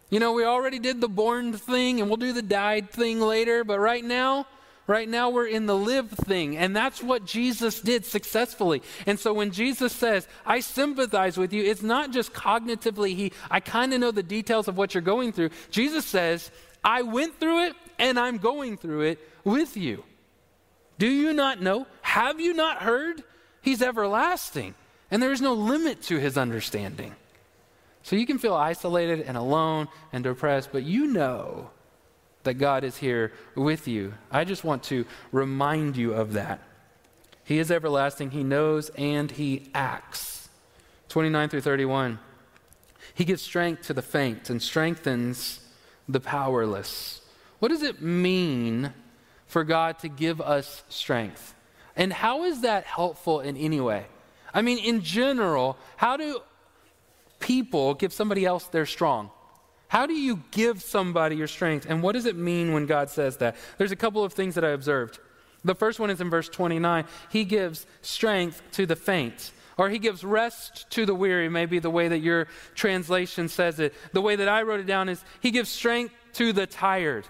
You 0.10 0.20
know, 0.20 0.34
we 0.34 0.46
already 0.46 0.80
did 0.80 1.02
the 1.02 1.10
born 1.10 1.54
thing 1.54 2.00
and 2.00 2.10
we'll 2.10 2.18
do 2.18 2.34
the 2.34 2.42
died 2.42 2.92
thing 2.92 3.20
later, 3.20 3.64
but 3.64 3.80
right 3.80 4.04
now, 4.04 4.46
right 4.86 5.10
now 5.10 5.30
we're 5.32 5.48
in 5.48 5.66
the 5.66 5.76
live 5.76 6.12
thing. 6.12 6.56
And 6.56 6.76
that's 6.76 7.02
what 7.02 7.26
Jesus 7.26 7.82
did 7.82 8.06
successfully. 8.06 8.84
And 9.06 9.20
so 9.20 9.34
when 9.34 9.52
Jesus 9.52 9.92
says, 9.92 10.28
I 10.46 10.60
sympathize 10.60 11.38
with 11.38 11.52
you, 11.52 11.64
it's 11.64 11.82
not 11.82 12.12
just 12.12 12.32
cognitively, 12.32 13.16
he, 13.16 13.34
I 13.50 13.60
kind 13.60 13.94
of 13.94 14.00
know 14.00 14.12
the 14.12 14.24
details 14.24 14.68
of 14.68 14.78
what 14.78 14.94
you're 14.94 15.02
going 15.02 15.34
through. 15.34 15.50
Jesus 15.72 16.06
says, 16.06 16.52
I 16.84 17.02
went 17.02 17.40
through 17.40 17.66
it 17.66 17.74
and 17.98 18.20
I'm 18.20 18.38
going 18.38 18.78
through 18.78 19.02
it 19.02 19.20
with 19.44 19.76
you. 19.76 20.04
Do 21.04 21.10
you 21.10 21.34
not 21.34 21.62
know? 21.62 21.86
Have 22.02 22.40
you 22.40 22.54
not 22.54 22.78
heard? 22.78 23.26
He's 23.62 23.82
everlasting, 23.82 24.74
and 25.12 25.22
there 25.22 25.34
is 25.34 25.42
no 25.42 25.54
limit 25.54 26.02
to 26.04 26.18
his 26.18 26.38
understanding. 26.38 27.14
So 28.04 28.16
you 28.16 28.26
can 28.26 28.38
feel 28.38 28.54
isolated 28.54 29.20
and 29.20 29.36
alone 29.36 29.90
and 30.14 30.24
depressed, 30.24 30.70
but 30.72 30.84
you 30.84 31.08
know 31.08 31.72
that 32.44 32.54
God 32.54 32.86
is 32.86 32.96
here 32.96 33.34
with 33.54 33.86
you. 33.86 34.14
I 34.32 34.46
just 34.46 34.64
want 34.64 34.82
to 34.84 35.04
remind 35.34 35.98
you 35.98 36.14
of 36.14 36.32
that. 36.32 36.62
He 37.44 37.60
is 37.60 37.70
everlasting, 37.70 38.32
He 38.32 38.46
knows, 38.46 38.90
and 38.98 39.30
He 39.30 39.70
acts. 39.76 40.48
29 41.10 41.50
through 41.50 41.60
31. 41.60 42.18
He 43.14 43.26
gives 43.26 43.42
strength 43.42 43.88
to 43.88 43.94
the 43.94 44.02
faint 44.02 44.50
and 44.50 44.62
strengthens 44.62 45.68
the 46.08 46.22
powerless. 46.22 47.20
What 47.60 47.72
does 47.72 47.84
it 47.84 48.02
mean 48.02 48.94
for 49.54 49.64
God 49.64 50.00
to 50.00 50.10
give 50.10 50.42
us 50.42 50.84
strength. 50.90 51.54
And 51.96 52.12
how 52.12 52.44
is 52.44 52.62
that 52.62 52.86
helpful 52.86 53.40
in 53.40 53.56
any 53.56 53.80
way? 53.80 54.08
I 54.52 54.64
mean, 54.64 54.80
in 54.80 55.04
general, 55.04 55.78
how 55.96 56.18
do 56.18 56.40
people 57.40 57.94
give 57.94 58.12
somebody 58.12 58.46
else 58.46 58.66
their 58.66 58.88
strong? 58.88 59.30
How 59.90 60.08
do 60.08 60.14
you 60.16 60.42
give 60.50 60.82
somebody 60.82 61.36
your 61.36 61.46
strength? 61.46 61.86
And 61.88 62.02
what 62.02 62.14
does 62.14 62.26
it 62.26 62.36
mean 62.36 62.74
when 62.74 62.88
God 62.88 63.12
says 63.12 63.38
that? 63.38 63.56
There's 63.78 63.92
a 63.92 63.96
couple 63.96 64.24
of 64.24 64.34
things 64.34 64.56
that 64.56 64.66
I 64.66 64.70
observed. 64.70 65.20
The 65.64 65.76
first 65.76 66.00
one 66.00 66.10
is 66.10 66.20
in 66.20 66.32
verse 66.32 66.50
29. 66.50 67.06
He 67.30 67.46
gives 67.46 67.86
strength 68.02 68.60
to 68.72 68.88
the 68.88 68.96
faint, 68.96 69.52
or 69.78 69.88
he 69.88 70.00
gives 70.00 70.24
rest 70.24 70.90
to 70.90 71.06
the 71.06 71.14
weary, 71.14 71.48
maybe 71.48 71.78
the 71.78 71.92
way 71.92 72.08
that 72.08 72.22
your 72.22 72.48
translation 72.74 73.48
says 73.50 73.80
it. 73.80 73.94
The 74.14 74.22
way 74.22 74.36
that 74.36 74.50
I 74.50 74.64
wrote 74.64 74.80
it 74.80 74.88
down 74.88 75.10
is 75.10 75.24
he 75.42 75.52
gives 75.52 75.70
strength 75.70 76.16
to 76.34 76.54
the 76.54 76.66
tired. 76.66 77.28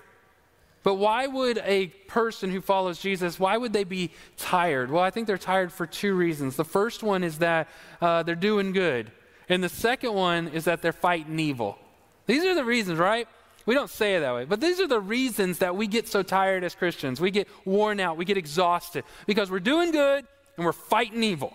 But 0.83 0.95
why 0.95 1.27
would 1.27 1.59
a 1.59 1.87
person 2.07 2.51
who 2.51 2.59
follows 2.59 2.99
Jesus, 2.99 3.39
why 3.39 3.57
would 3.57 3.71
they 3.71 3.85
be 3.85 4.11
tired? 4.37 4.91
Well, 4.91 5.01
I 5.01 5.09
think 5.09 5.27
they're 5.27 5.37
tired 5.37 5.71
for 5.71 5.87
two 5.87 6.13
reasons. 6.13 6.57
The 6.57 6.65
first 6.65 7.01
one 7.03 7.23
is 7.23 7.39
that 7.39 7.69
uh, 8.01 8.23
they're 8.23 8.35
doing 8.35 8.73
good. 8.73 9.11
And 9.47 9.63
the 9.63 9.69
second 9.69 10.13
one 10.13 10.49
is 10.49 10.65
that 10.65 10.81
they're 10.81 10.91
fighting 10.91 11.39
evil. 11.39 11.77
These 12.25 12.43
are 12.43 12.53
the 12.53 12.65
reasons, 12.65 12.99
right? 12.99 13.27
We 13.65 13.75
don't 13.75 13.89
say 13.89 14.15
it 14.15 14.19
that 14.21 14.33
way. 14.33 14.45
But 14.45 14.59
these 14.59 14.81
are 14.81 14.87
the 14.87 14.99
reasons 14.99 15.59
that 15.59 15.75
we 15.75 15.87
get 15.87 16.07
so 16.07 16.21
tired 16.21 16.65
as 16.65 16.75
Christians. 16.75 17.21
We 17.21 17.31
get 17.31 17.47
worn 17.65 17.99
out, 17.99 18.17
we 18.17 18.25
get 18.25 18.37
exhausted 18.37 19.05
because 19.25 19.49
we're 19.49 19.61
doing 19.61 19.91
good 19.91 20.25
and 20.57 20.65
we're 20.65 20.73
fighting 20.73 21.23
evil. 21.23 21.53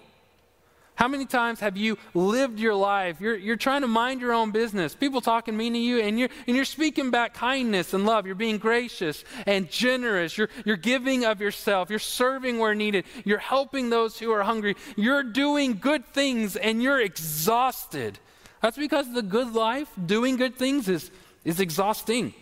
How 0.98 1.06
many 1.06 1.26
times 1.26 1.60
have 1.60 1.76
you 1.76 1.96
lived 2.12 2.58
your 2.58 2.74
life? 2.74 3.20
You're, 3.20 3.36
you're 3.36 3.54
trying 3.54 3.82
to 3.82 3.86
mind 3.86 4.20
your 4.20 4.32
own 4.32 4.50
business. 4.50 4.96
People 4.96 5.20
talking 5.20 5.56
mean 5.56 5.74
to 5.74 5.78
you, 5.78 6.00
and 6.00 6.18
you're, 6.18 6.28
and 6.48 6.56
you're 6.56 6.64
speaking 6.64 7.12
back 7.12 7.34
kindness 7.34 7.94
and 7.94 8.04
love. 8.04 8.26
You're 8.26 8.34
being 8.34 8.58
gracious 8.58 9.22
and 9.46 9.70
generous. 9.70 10.36
You're, 10.36 10.48
you're 10.64 10.76
giving 10.76 11.24
of 11.24 11.40
yourself. 11.40 11.88
You're 11.88 12.00
serving 12.00 12.58
where 12.58 12.74
needed. 12.74 13.04
You're 13.24 13.38
helping 13.38 13.90
those 13.90 14.18
who 14.18 14.32
are 14.32 14.42
hungry. 14.42 14.74
You're 14.96 15.22
doing 15.22 15.78
good 15.80 16.04
things, 16.04 16.56
and 16.56 16.82
you're 16.82 17.00
exhausted. 17.00 18.18
That's 18.60 18.76
because 18.76 19.14
the 19.14 19.22
good 19.22 19.52
life, 19.52 19.88
doing 20.04 20.34
good 20.34 20.56
things, 20.56 20.88
is, 20.88 21.12
is 21.44 21.60
exhausting. 21.60 22.34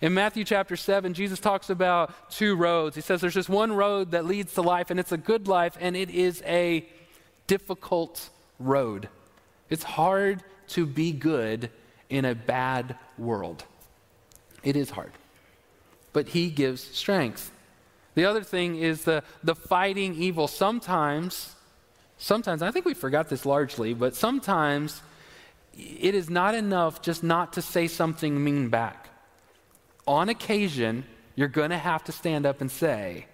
In 0.00 0.14
Matthew 0.14 0.44
chapter 0.44 0.76
7, 0.76 1.12
Jesus 1.12 1.40
talks 1.40 1.68
about 1.68 2.30
two 2.30 2.56
roads. 2.56 2.96
He 2.96 3.02
says 3.02 3.20
there's 3.20 3.34
just 3.34 3.50
one 3.50 3.70
road 3.70 4.12
that 4.12 4.24
leads 4.24 4.54
to 4.54 4.62
life, 4.62 4.90
and 4.90 4.98
it's 4.98 5.12
a 5.12 5.18
good 5.18 5.46
life, 5.46 5.76
and 5.78 5.94
it 5.94 6.08
is 6.08 6.42
a 6.46 6.88
difficult 7.46 8.30
road. 8.58 9.08
It's 9.70 9.82
hard 9.82 10.42
to 10.68 10.86
be 10.86 11.12
good 11.12 11.70
in 12.08 12.24
a 12.24 12.34
bad 12.34 12.96
world. 13.18 13.64
It 14.62 14.76
is 14.76 14.90
hard. 14.90 15.12
But 16.12 16.28
He 16.28 16.50
gives 16.50 16.82
strength. 16.82 17.50
The 18.14 18.26
other 18.26 18.42
thing 18.42 18.76
is 18.76 19.04
the, 19.04 19.22
the 19.42 19.54
fighting 19.54 20.14
evil. 20.14 20.46
Sometimes, 20.46 21.54
sometimes, 22.18 22.62
I 22.62 22.70
think 22.70 22.84
we 22.84 22.94
forgot 22.94 23.28
this 23.28 23.46
largely, 23.46 23.94
but 23.94 24.14
sometimes 24.14 25.00
it 25.76 26.14
is 26.14 26.28
not 26.28 26.54
enough 26.54 27.00
just 27.00 27.22
not 27.22 27.54
to 27.54 27.62
say 27.62 27.88
something 27.88 28.42
mean 28.42 28.68
back. 28.68 29.08
On 30.06 30.28
occasion, 30.28 31.04
you're 31.34 31.48
going 31.48 31.70
to 31.70 31.78
have 31.78 32.04
to 32.04 32.12
stand 32.12 32.44
up 32.44 32.60
and 32.60 32.70
say, 32.70 33.26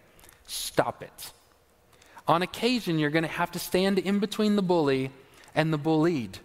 Stop 0.47 1.03
it. 1.03 1.33
On 2.29 2.43
occasion, 2.43 2.99
you're 2.99 3.11
going 3.11 3.25
to 3.25 3.29
have 3.29 3.51
to 3.53 3.59
stand 3.59 3.99
in 3.99 4.19
between 4.19 4.55
the 4.55 4.63
bully 4.63 5.11
and 5.55 5.73
the 5.73 5.79
bullied. 5.79 6.39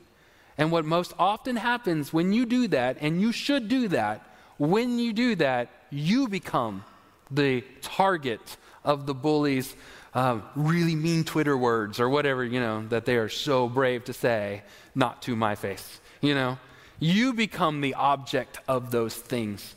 And 0.57 0.71
what 0.71 0.85
most 0.85 1.13
often 1.19 1.57
happens 1.57 2.13
when 2.13 2.31
you 2.31 2.45
do 2.45 2.67
that, 2.69 2.97
and 3.01 3.21
you 3.21 3.33
should 3.33 3.67
do 3.67 3.89
that, 3.89 4.25
when 4.57 4.97
you 4.97 5.11
do 5.11 5.35
that, 5.35 5.69
you 5.89 6.27
become 6.29 6.85
the 7.29 7.63
target 7.81 8.57
of 8.83 9.05
the 9.05 9.13
bully's 9.13 9.75
uh, 10.13 10.39
really 10.55 10.95
mean 10.95 11.23
Twitter 11.23 11.57
words 11.57 11.99
or 11.99 12.07
whatever, 12.07 12.45
you 12.45 12.59
know, 12.59 12.85
that 12.87 13.05
they 13.05 13.17
are 13.17 13.29
so 13.29 13.67
brave 13.67 14.05
to 14.05 14.13
say, 14.13 14.61
not 14.95 15.21
to 15.23 15.35
my 15.35 15.55
face, 15.55 15.99
you 16.21 16.35
know. 16.35 16.57
You 16.99 17.33
become 17.33 17.81
the 17.81 17.95
object 17.95 18.59
of 18.67 18.91
those 18.91 19.15
things. 19.15 19.75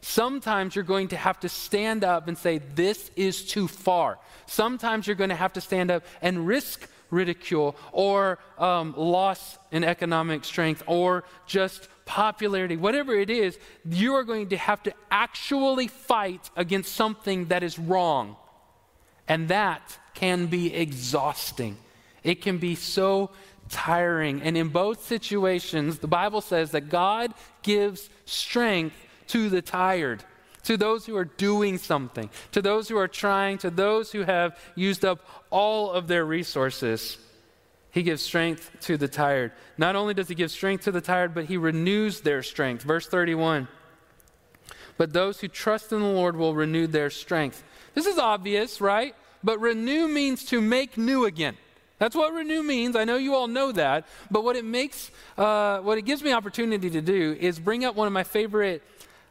Sometimes 0.00 0.74
you're 0.74 0.84
going 0.84 1.08
to 1.08 1.16
have 1.16 1.40
to 1.40 1.48
stand 1.48 2.04
up 2.04 2.28
and 2.28 2.38
say, 2.38 2.58
This 2.58 3.10
is 3.16 3.44
too 3.44 3.68
far. 3.68 4.18
Sometimes 4.46 5.06
you're 5.06 5.16
going 5.16 5.30
to 5.30 5.36
have 5.36 5.52
to 5.54 5.60
stand 5.60 5.90
up 5.90 6.04
and 6.22 6.46
risk 6.46 6.88
ridicule 7.10 7.76
or 7.92 8.38
um, 8.58 8.94
loss 8.96 9.58
in 9.70 9.84
economic 9.84 10.44
strength 10.44 10.82
or 10.86 11.24
just 11.46 11.88
popularity, 12.04 12.76
whatever 12.76 13.14
it 13.14 13.30
is, 13.30 13.58
you 13.88 14.14
are 14.14 14.24
going 14.24 14.48
to 14.48 14.56
have 14.56 14.82
to 14.82 14.92
actually 15.10 15.86
fight 15.86 16.50
against 16.56 16.94
something 16.94 17.46
that 17.46 17.62
is 17.62 17.78
wrong. 17.78 18.34
And 19.28 19.48
that 19.48 19.98
can 20.14 20.46
be 20.46 20.74
exhausting. 20.74 21.76
It 22.24 22.40
can 22.40 22.56
be 22.58 22.74
so 22.74 23.30
tiring. 23.68 24.40
And 24.40 24.56
in 24.56 24.68
both 24.68 25.06
situations, 25.06 25.98
the 25.98 26.08
Bible 26.08 26.40
says 26.40 26.70
that 26.70 26.88
God 26.88 27.34
gives 27.62 28.08
strength 28.24 28.96
to 29.28 29.48
the 29.48 29.62
tired 29.62 30.24
to 30.64 30.76
those 30.76 31.06
who 31.06 31.16
are 31.16 31.24
doing 31.24 31.78
something, 31.78 32.28
to 32.52 32.60
those 32.60 32.90
who 32.90 32.96
are 32.98 33.08
trying, 33.08 33.56
to 33.56 33.70
those 33.70 34.12
who 34.12 34.22
have 34.22 34.58
used 34.74 35.02
up 35.02 35.20
all 35.48 35.90
of 35.90 36.08
their 36.08 36.26
resources. 36.26 37.16
He 37.90 38.02
gives 38.02 38.20
strength 38.20 38.70
to 38.82 38.98
the 38.98 39.08
tired. 39.08 39.52
Not 39.78 39.96
only 39.96 40.12
does 40.12 40.28
he 40.28 40.34
give 40.34 40.50
strength 40.50 40.84
to 40.84 40.92
the 40.92 41.00
tired, 41.00 41.34
but 41.34 41.46
he 41.46 41.56
renews 41.56 42.20
their 42.20 42.42
strength. 42.42 42.84
Verse 42.84 43.08
31. 43.08 43.66
But 44.98 45.14
those 45.14 45.40
who 45.40 45.48
trust 45.48 45.90
in 45.90 46.00
the 46.00 46.06
Lord 46.06 46.36
will 46.36 46.54
renew 46.54 46.86
their 46.86 47.08
strength. 47.08 47.64
This 47.94 48.04
is 48.04 48.18
obvious, 48.18 48.80
right? 48.80 49.14
But 49.42 49.60
renew 49.60 50.06
means 50.06 50.44
to 50.46 50.60
make 50.60 50.98
new 50.98 51.24
again. 51.24 51.56
That's 51.98 52.14
what 52.14 52.34
renew 52.34 52.62
means. 52.62 52.94
I 52.94 53.04
know 53.04 53.16
you 53.16 53.34
all 53.34 53.48
know 53.48 53.72
that. 53.72 54.06
But 54.30 54.44
what 54.44 54.54
it 54.54 54.66
makes, 54.66 55.10
uh, 55.38 55.78
what 55.78 55.96
it 55.96 56.02
gives 56.02 56.22
me 56.22 56.32
opportunity 56.32 56.90
to 56.90 57.00
do 57.00 57.36
is 57.40 57.58
bring 57.58 57.86
up 57.86 57.94
one 57.94 58.06
of 58.06 58.12
my 58.12 58.22
favorite 58.22 58.82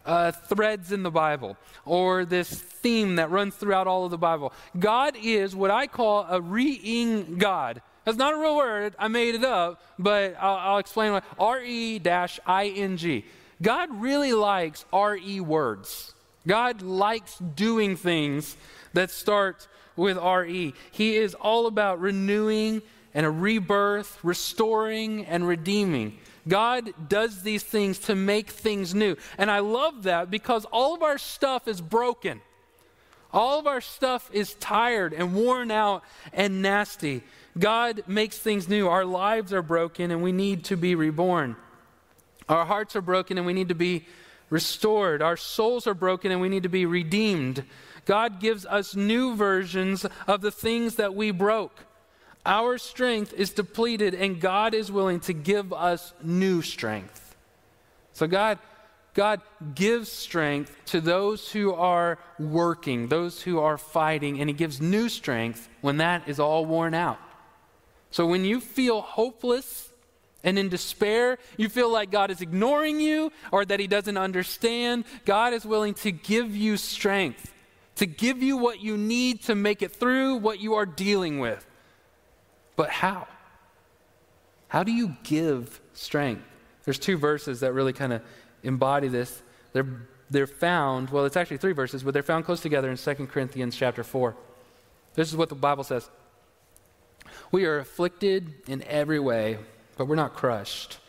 uh, 0.08 0.32
threads 0.32 0.92
in 0.92 1.04
the 1.04 1.12
Bible 1.12 1.58
or 1.86 2.26
this 2.26 2.50
theme 2.50 3.18
that 3.18 3.30
runs 3.30 3.56
throughout 3.56 3.86
all 3.86 4.06
of 4.06 4.12
the 4.12 4.18
Bible. 4.18 4.54
God 4.80 5.16
is 5.22 5.56
what 5.56 5.70
I 5.70 5.86
call 5.86 6.26
a 6.28 6.42
re-ing 6.42 7.38
God. 7.38 7.82
That's 8.06 8.18
not 8.18 8.34
a 8.34 8.38
real 8.38 8.56
word. 8.56 8.96
I 8.98 9.10
made 9.10 9.36
it 9.36 9.44
up, 9.44 9.84
but 10.00 10.36
I'll, 10.40 10.56
I'll 10.56 10.78
explain 10.78 11.12
what 11.12 11.26
R 11.38 11.62
E 11.62 12.02
I 12.06 12.74
N 12.76 12.96
G. 12.96 13.26
God 13.62 13.90
really 14.02 14.34
likes 14.34 14.86
R 14.94 15.18
E 15.18 15.42
words. 15.42 16.14
God 16.48 16.82
likes 16.82 17.38
doing 17.38 17.98
things 17.98 18.56
that 18.94 19.12
start 19.12 19.68
with 19.98 20.18
R 20.18 20.46
E. 20.46 20.74
He 20.92 21.18
is 21.18 21.34
all 21.34 21.68
about 21.68 22.00
renewing 22.00 22.82
and 23.14 23.26
a 23.26 23.30
rebirth, 23.32 24.20
restoring 24.24 25.26
and 25.26 25.46
redeeming. 25.46 26.18
God 26.48 26.94
does 27.10 27.44
these 27.44 27.64
things 27.64 28.00
to 28.00 28.16
make 28.16 28.50
things 28.50 28.96
new. 28.96 29.16
And 29.38 29.52
I 29.52 29.60
love 29.60 30.04
that 30.04 30.32
because 30.32 30.66
all 30.66 30.94
of 30.94 31.04
our 31.04 31.18
stuff 31.18 31.68
is 31.68 31.82
broken. 31.82 32.42
All 33.34 33.60
of 33.60 33.68
our 33.68 33.82
stuff 33.82 34.30
is 34.32 34.54
tired 34.56 35.14
and 35.14 35.36
worn 35.36 35.70
out 35.72 36.04
and 36.32 36.62
nasty. 36.62 37.24
God 37.60 38.04
makes 38.08 38.38
things 38.38 38.70
new. 38.70 38.88
Our 38.88 39.06
lives 39.06 39.52
are 39.52 39.62
broken 39.62 40.12
and 40.12 40.22
we 40.22 40.32
need 40.32 40.64
to 40.66 40.78
be 40.78 40.96
reborn. 40.96 41.56
Our 42.48 42.66
hearts 42.66 42.96
are 42.96 43.02
broken 43.02 43.38
and 43.38 43.46
we 43.46 43.54
need 43.54 43.68
to 43.68 43.76
be 43.76 44.06
restored. 44.50 45.22
Our 45.22 45.38
souls 45.38 45.88
are 45.88 45.94
broken 45.94 46.32
and 46.32 46.40
we 46.40 46.50
need 46.50 46.64
to 46.64 46.70
be 46.70 46.86
redeemed. 46.86 47.66
God 48.06 48.40
gives 48.40 48.66
us 48.66 48.96
new 48.96 49.36
versions 49.36 50.06
of 50.28 50.42
the 50.42 50.52
things 50.52 50.96
that 50.96 51.14
we 51.14 51.32
broke. 51.32 51.87
Our 52.48 52.78
strength 52.78 53.34
is 53.34 53.50
depleted, 53.50 54.16
and 54.16 54.40
God 54.40 54.74
is 54.74 54.90
willing 54.90 55.20
to 55.22 55.34
give 55.34 55.74
us 55.74 56.14
new 56.24 56.62
strength. 56.62 57.36
So, 58.14 58.26
God, 58.26 58.58
God 59.14 59.42
gives 59.76 60.10
strength 60.10 60.74
to 60.86 61.02
those 61.02 61.52
who 61.52 61.74
are 61.74 62.20
working, 62.40 63.10
those 63.10 63.42
who 63.42 63.60
are 63.60 63.78
fighting, 63.78 64.40
and 64.40 64.50
He 64.50 64.54
gives 64.54 64.80
new 64.80 65.10
strength 65.10 65.68
when 65.82 65.98
that 65.98 66.30
is 66.30 66.40
all 66.40 66.66
worn 66.66 66.94
out. 66.94 67.20
So, 68.12 68.26
when 68.26 68.46
you 68.46 68.62
feel 68.62 69.02
hopeless 69.02 69.90
and 70.42 70.58
in 70.58 70.70
despair, 70.70 71.40
you 71.58 71.68
feel 71.68 71.92
like 71.92 72.12
God 72.12 72.32
is 72.32 72.40
ignoring 72.40 73.02
you 73.02 73.34
or 73.52 73.66
that 73.66 73.82
He 73.82 73.88
doesn't 73.88 74.18
understand, 74.18 75.04
God 75.26 75.54
is 75.54 75.66
willing 75.66 75.96
to 75.96 76.14
give 76.14 76.56
you 76.56 76.78
strength, 76.78 77.54
to 77.96 78.06
give 78.06 78.42
you 78.42 78.56
what 78.56 78.80
you 78.80 78.96
need 78.96 79.44
to 79.44 79.54
make 79.54 79.82
it 79.82 79.94
through 79.94 80.38
what 80.38 80.62
you 80.62 80.76
are 80.76 80.86
dealing 80.86 81.40
with. 81.40 81.68
But 82.78 82.90
how? 82.90 83.28
How 84.70 84.84
do 84.84 84.94
you 84.94 85.18
give 85.24 85.82
strength? 85.94 86.44
There's 86.86 87.00
two 87.00 87.18
verses 87.18 87.60
that 87.60 87.74
really 87.74 87.92
kind 87.92 88.14
of 88.14 88.22
embody 88.64 89.10
this. 89.10 89.42
They're, 89.74 90.08
they're 90.30 90.48
found, 90.48 91.10
well, 91.10 91.26
it's 91.26 91.36
actually 91.36 91.58
three 91.58 91.74
verses, 91.74 92.04
but 92.04 92.14
they're 92.14 92.24
found 92.24 92.46
close 92.46 92.62
together 92.62 92.90
in 92.90 92.96
2 92.96 93.14
Corinthians 93.28 93.76
chapter 93.76 94.04
4. 94.04 94.36
This 95.16 95.30
is 95.30 95.36
what 95.36 95.50
the 95.50 95.56
Bible 95.56 95.84
says 95.84 96.10
We 97.52 97.66
are 97.66 97.80
afflicted 97.80 98.54
in 98.68 98.84
every 98.84 99.20
way, 99.20 99.58
but 99.98 100.06
we're 100.06 100.16
not 100.16 100.36
crushed. 100.36 101.00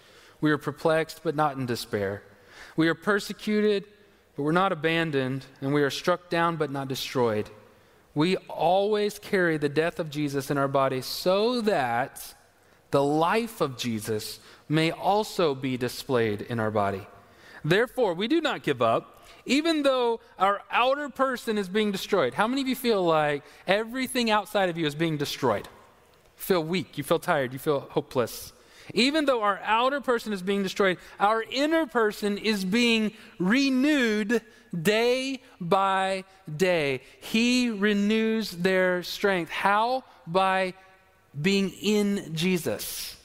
We 0.40 0.50
are 0.50 0.58
perplexed, 0.58 1.20
but 1.22 1.36
not 1.36 1.56
in 1.56 1.66
despair. 1.66 2.22
We 2.76 2.88
are 2.88 2.94
persecuted, 2.94 3.84
but 4.36 4.44
we're 4.44 4.52
not 4.52 4.72
abandoned, 4.72 5.44
and 5.60 5.74
we 5.74 5.82
are 5.82 5.90
struck 5.90 6.30
down, 6.30 6.56
but 6.56 6.70
not 6.70 6.88
destroyed 6.88 7.50
we 8.18 8.36
always 8.48 9.16
carry 9.20 9.58
the 9.58 9.68
death 9.68 10.00
of 10.00 10.10
Jesus 10.10 10.50
in 10.50 10.58
our 10.58 10.66
body 10.66 11.00
so 11.00 11.60
that 11.60 12.34
the 12.90 13.00
life 13.00 13.60
of 13.60 13.78
Jesus 13.78 14.40
may 14.68 14.90
also 14.90 15.54
be 15.54 15.76
displayed 15.76 16.42
in 16.42 16.58
our 16.58 16.72
body. 16.72 17.06
Therefore, 17.64 18.14
we 18.14 18.26
do 18.26 18.40
not 18.40 18.64
give 18.64 18.82
up, 18.82 19.24
even 19.46 19.84
though 19.84 20.18
our 20.36 20.62
outer 20.68 21.08
person 21.08 21.58
is 21.58 21.68
being 21.68 21.92
destroyed. 21.92 22.34
How 22.34 22.48
many 22.48 22.60
of 22.60 22.66
you 22.66 22.74
feel 22.74 23.04
like 23.04 23.44
everything 23.68 24.32
outside 24.32 24.68
of 24.68 24.76
you 24.76 24.84
is 24.84 24.96
being 24.96 25.16
destroyed? 25.16 25.68
You 26.38 26.42
feel 26.42 26.64
weak, 26.64 26.98
you 26.98 27.04
feel 27.04 27.20
tired, 27.20 27.52
you 27.52 27.60
feel 27.60 27.86
hopeless. 27.90 28.52
Even 28.94 29.24
though 29.24 29.42
our 29.42 29.60
outer 29.64 30.00
person 30.00 30.32
is 30.32 30.42
being 30.42 30.62
destroyed, 30.62 30.98
our 31.20 31.42
inner 31.42 31.86
person 31.86 32.38
is 32.38 32.64
being 32.64 33.12
renewed 33.38 34.42
day 34.82 35.40
by 35.60 36.24
day. 36.56 37.00
He 37.20 37.70
renews 37.70 38.50
their 38.50 39.02
strength. 39.02 39.50
How? 39.50 40.04
By 40.26 40.74
being 41.40 41.70
in 41.70 42.34
Jesus. 42.34 43.16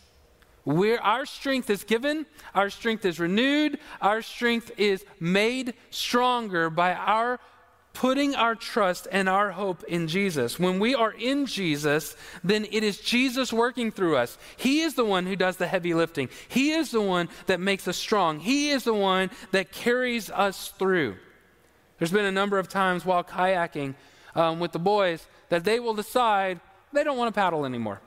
We're, 0.65 0.99
our 0.99 1.25
strength 1.25 1.69
is 1.69 1.83
given, 1.83 2.25
our 2.55 2.69
strength 2.69 3.03
is 3.03 3.19
renewed, 3.19 3.79
our 4.01 4.21
strength 4.21 4.71
is 4.77 5.03
made 5.19 5.73
stronger 5.89 6.69
by 6.69 6.93
our 6.93 7.39
putting 7.93 8.35
our 8.35 8.55
trust 8.55 9.07
and 9.11 9.29
our 9.29 9.51
hope 9.51 9.83
in 9.83 10.07
Jesus. 10.07 10.59
When 10.59 10.79
we 10.79 10.95
are 10.95 11.11
in 11.11 11.45
Jesus, 11.45 12.15
then 12.43 12.65
it 12.71 12.83
is 12.83 12.99
Jesus 12.99 13.53
working 13.53 13.91
through 13.91 14.17
us. 14.17 14.37
He 14.57 14.81
is 14.81 14.95
the 14.95 15.05
one 15.05 15.27
who 15.27 15.35
does 15.35 15.57
the 15.57 15.67
heavy 15.67 15.93
lifting, 15.93 16.29
He 16.49 16.71
is 16.71 16.91
the 16.91 17.01
one 17.01 17.29
that 17.45 17.59
makes 17.59 17.87
us 17.87 17.97
strong, 17.97 18.39
He 18.39 18.71
is 18.71 18.83
the 18.83 18.93
one 18.93 19.29
that 19.51 19.71
carries 19.71 20.29
us 20.29 20.69
through. 20.79 21.15
There's 21.99 22.11
been 22.11 22.25
a 22.25 22.31
number 22.31 22.59
of 22.59 22.67
times 22.67 23.05
while 23.05 23.23
kayaking 23.23 23.93
um, 24.35 24.59
with 24.59 24.71
the 24.71 24.79
boys 24.79 25.25
that 25.49 25.63
they 25.63 25.79
will 25.79 25.93
decide 25.93 26.59
they 26.91 27.03
don't 27.03 27.17
want 27.17 27.33
to 27.33 27.39
paddle 27.39 27.65
anymore. 27.65 28.01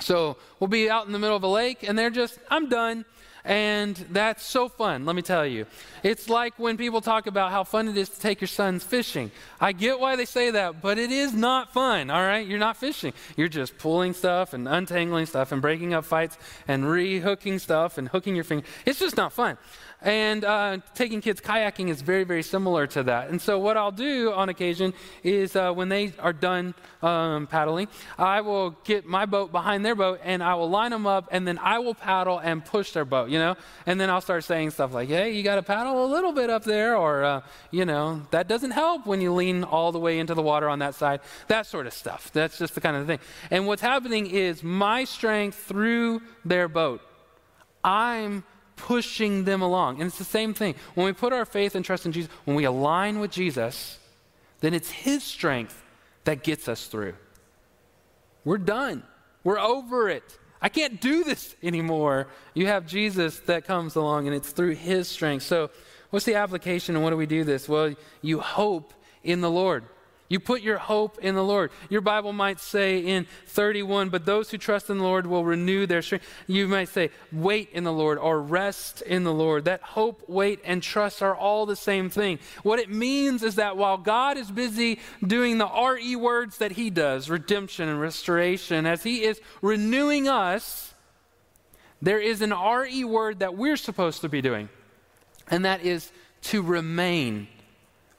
So 0.00 0.36
we'll 0.58 0.68
be 0.68 0.90
out 0.90 1.06
in 1.06 1.12
the 1.12 1.18
middle 1.18 1.36
of 1.36 1.42
a 1.42 1.48
lake 1.48 1.82
and 1.82 1.98
they're 1.98 2.10
just, 2.10 2.38
I'm 2.50 2.68
done. 2.68 3.04
And 3.44 3.96
that's 4.10 4.44
so 4.44 4.68
fun, 4.68 5.04
let 5.04 5.16
me 5.16 5.22
tell 5.22 5.44
you. 5.44 5.66
It's 6.04 6.28
like 6.28 6.58
when 6.58 6.76
people 6.76 7.00
talk 7.00 7.26
about 7.26 7.50
how 7.50 7.64
fun 7.64 7.88
it 7.88 7.96
is 7.96 8.08
to 8.08 8.20
take 8.20 8.40
your 8.40 8.48
sons 8.48 8.84
fishing. 8.84 9.32
I 9.60 9.72
get 9.72 9.98
why 9.98 10.14
they 10.14 10.26
say 10.26 10.52
that, 10.52 10.80
but 10.80 10.96
it 10.96 11.10
is 11.10 11.32
not 11.32 11.72
fun, 11.72 12.08
all 12.08 12.22
right? 12.22 12.46
You're 12.46 12.60
not 12.60 12.76
fishing. 12.76 13.12
You're 13.36 13.48
just 13.48 13.78
pulling 13.78 14.12
stuff 14.12 14.52
and 14.52 14.68
untangling 14.68 15.26
stuff 15.26 15.50
and 15.50 15.60
breaking 15.60 15.92
up 15.92 16.04
fights 16.04 16.38
and 16.68 16.88
re-hooking 16.88 17.58
stuff 17.58 17.98
and 17.98 18.08
hooking 18.08 18.36
your 18.36 18.44
finger. 18.44 18.64
It's 18.86 19.00
just 19.00 19.16
not 19.16 19.32
fun. 19.32 19.58
And 20.02 20.44
uh, 20.44 20.78
taking 20.94 21.20
kids 21.20 21.40
kayaking 21.40 21.88
is 21.88 22.02
very, 22.02 22.24
very 22.24 22.42
similar 22.42 22.88
to 22.88 23.04
that. 23.04 23.30
And 23.30 23.40
so, 23.40 23.58
what 23.58 23.76
I'll 23.76 23.92
do 23.92 24.32
on 24.32 24.48
occasion 24.48 24.94
is 25.22 25.54
uh, 25.54 25.72
when 25.72 25.88
they 25.88 26.12
are 26.18 26.32
done 26.32 26.74
um, 27.02 27.46
paddling, 27.46 27.86
I 28.18 28.40
will 28.40 28.70
get 28.84 29.06
my 29.06 29.26
boat 29.26 29.52
behind 29.52 29.84
their 29.84 29.94
boat 29.94 30.20
and 30.24 30.42
I 30.42 30.54
will 30.54 30.68
line 30.68 30.90
them 30.90 31.06
up 31.06 31.28
and 31.30 31.46
then 31.46 31.58
I 31.58 31.78
will 31.78 31.94
paddle 31.94 32.38
and 32.38 32.64
push 32.64 32.92
their 32.92 33.04
boat, 33.04 33.30
you 33.30 33.38
know? 33.38 33.56
And 33.86 34.00
then 34.00 34.10
I'll 34.10 34.20
start 34.20 34.42
saying 34.42 34.70
stuff 34.70 34.92
like, 34.92 35.08
hey, 35.08 35.32
you 35.32 35.44
got 35.44 35.56
to 35.56 35.62
paddle 35.62 36.04
a 36.04 36.08
little 36.08 36.32
bit 36.32 36.50
up 36.50 36.64
there, 36.64 36.96
or, 36.96 37.22
uh, 37.22 37.40
you 37.70 37.84
know, 37.84 38.22
that 38.32 38.48
doesn't 38.48 38.72
help 38.72 39.06
when 39.06 39.20
you 39.20 39.32
lean 39.32 39.62
all 39.62 39.92
the 39.92 40.00
way 40.00 40.18
into 40.18 40.34
the 40.34 40.42
water 40.42 40.68
on 40.68 40.80
that 40.80 40.96
side, 40.96 41.20
that 41.46 41.66
sort 41.66 41.86
of 41.86 41.92
stuff. 41.92 42.32
That's 42.32 42.58
just 42.58 42.74
the 42.74 42.80
kind 42.80 42.96
of 42.96 43.06
thing. 43.06 43.20
And 43.50 43.66
what's 43.68 43.82
happening 43.82 44.26
is 44.26 44.64
my 44.64 45.04
strength 45.04 45.56
through 45.56 46.22
their 46.44 46.66
boat. 46.68 47.02
I'm 47.84 48.44
pushing 48.82 49.44
them 49.44 49.62
along. 49.62 50.00
And 50.00 50.08
it's 50.08 50.18
the 50.18 50.24
same 50.24 50.54
thing. 50.54 50.74
When 50.94 51.06
we 51.06 51.12
put 51.12 51.32
our 51.32 51.44
faith 51.44 51.76
and 51.76 51.84
trust 51.84 52.04
in 52.04 52.10
Jesus, 52.10 52.30
when 52.44 52.56
we 52.56 52.64
align 52.64 53.20
with 53.20 53.30
Jesus, 53.30 53.98
then 54.60 54.74
it's 54.74 54.90
His 54.90 55.22
strength 55.22 55.80
that 56.24 56.42
gets 56.42 56.66
us 56.66 56.86
through. 56.86 57.14
We're 58.44 58.58
done. 58.58 59.04
We're 59.44 59.60
over 59.60 60.08
it. 60.08 60.36
I 60.60 60.68
can't 60.68 61.00
do 61.00 61.22
this 61.22 61.54
anymore. 61.62 62.26
You 62.54 62.66
have 62.66 62.86
Jesus 62.86 63.38
that 63.40 63.64
comes 63.64 63.94
along, 63.94 64.26
and 64.26 64.34
it's 64.34 64.50
through 64.50 64.74
His 64.74 65.06
strength. 65.06 65.44
So, 65.44 65.70
what's 66.10 66.26
the 66.26 66.34
application, 66.34 66.96
and 66.96 67.04
what 67.04 67.10
do 67.10 67.16
we 67.16 67.26
do 67.26 67.44
this? 67.44 67.68
Well, 67.68 67.94
you 68.20 68.40
hope 68.40 68.92
in 69.22 69.42
the 69.42 69.50
Lord. 69.50 69.84
You 70.32 70.40
put 70.40 70.62
your 70.62 70.78
hope 70.78 71.18
in 71.18 71.34
the 71.34 71.44
Lord. 71.44 71.72
Your 71.90 72.00
Bible 72.00 72.32
might 72.32 72.58
say 72.58 73.00
in 73.00 73.26
31, 73.48 74.08
but 74.08 74.24
those 74.24 74.50
who 74.50 74.56
trust 74.56 74.88
in 74.88 74.96
the 74.96 75.04
Lord 75.04 75.26
will 75.26 75.44
renew 75.44 75.84
their 75.84 76.00
strength. 76.00 76.24
You 76.46 76.66
might 76.68 76.88
say, 76.88 77.10
wait 77.30 77.68
in 77.74 77.84
the 77.84 77.92
Lord 77.92 78.16
or 78.16 78.40
rest 78.40 79.02
in 79.02 79.24
the 79.24 79.32
Lord. 79.32 79.66
That 79.66 79.82
hope, 79.82 80.22
wait, 80.30 80.60
and 80.64 80.82
trust 80.82 81.20
are 81.20 81.36
all 81.36 81.66
the 81.66 81.76
same 81.76 82.08
thing. 82.08 82.38
What 82.62 82.78
it 82.78 82.88
means 82.88 83.42
is 83.42 83.56
that 83.56 83.76
while 83.76 83.98
God 83.98 84.38
is 84.38 84.50
busy 84.50 85.00
doing 85.22 85.58
the 85.58 85.68
RE 85.68 86.16
words 86.16 86.56
that 86.56 86.72
He 86.72 86.88
does, 86.88 87.28
redemption 87.28 87.90
and 87.90 88.00
restoration, 88.00 88.86
as 88.86 89.02
He 89.02 89.24
is 89.24 89.38
renewing 89.60 90.28
us, 90.28 90.94
there 92.00 92.18
is 92.18 92.40
an 92.40 92.54
RE 92.54 93.04
word 93.04 93.40
that 93.40 93.54
we're 93.54 93.76
supposed 93.76 94.22
to 94.22 94.30
be 94.30 94.40
doing, 94.40 94.70
and 95.48 95.66
that 95.66 95.84
is 95.84 96.10
to 96.44 96.62
remain. 96.62 97.48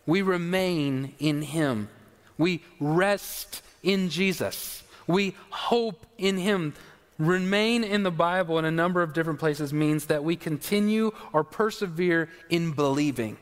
We 0.06 0.22
remain 0.22 1.16
in 1.18 1.42
Him. 1.42 1.90
We 2.38 2.64
rest 2.80 3.62
in 3.82 4.10
Jesus. 4.10 4.84
We 5.08 5.36
hope 5.50 6.06
in 6.18 6.38
Him. 6.38 6.74
Remain 7.20 7.84
in 7.84 8.04
the 8.04 8.12
Bible 8.12 8.58
in 8.58 8.66
a 8.66 8.72
number 8.72 9.02
of 9.02 9.14
different 9.14 9.40
places 9.40 9.72
means 9.72 10.06
that 10.08 10.24
we 10.24 10.36
continue 10.36 11.12
or 11.32 11.44
persevere 11.44 12.30
in 12.50 12.72
believing. 12.72 13.38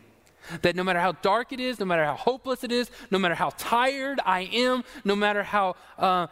That 0.64 0.76
no 0.76 0.84
matter 0.84 1.00
how 1.00 1.14
dark 1.14 1.54
it 1.54 1.60
is, 1.60 1.80
no 1.80 1.86
matter 1.86 2.04
how 2.04 2.16
hopeless 2.16 2.64
it 2.64 2.72
is, 2.72 2.90
no 3.12 3.20
matter 3.20 3.36
how 3.36 3.52
tired 3.58 4.20
I 4.26 4.42
am, 4.52 4.84
no 5.06 5.16
matter 5.16 5.44
how 5.44 5.76
uh, 5.98 6.28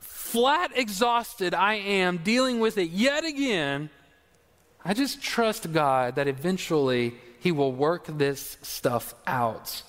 flat 0.00 0.72
exhausted 0.74 1.54
I 1.54 1.74
am 1.74 2.18
dealing 2.18 2.58
with 2.58 2.78
it 2.78 2.90
yet 2.90 3.24
again, 3.24 3.90
I 4.84 4.94
just 4.94 5.22
trust 5.22 5.72
God 5.72 6.16
that 6.16 6.26
eventually 6.26 7.14
He 7.38 7.52
will 7.52 7.72
work 7.72 8.06
this 8.06 8.56
stuff 8.62 9.14
out. 9.26 9.82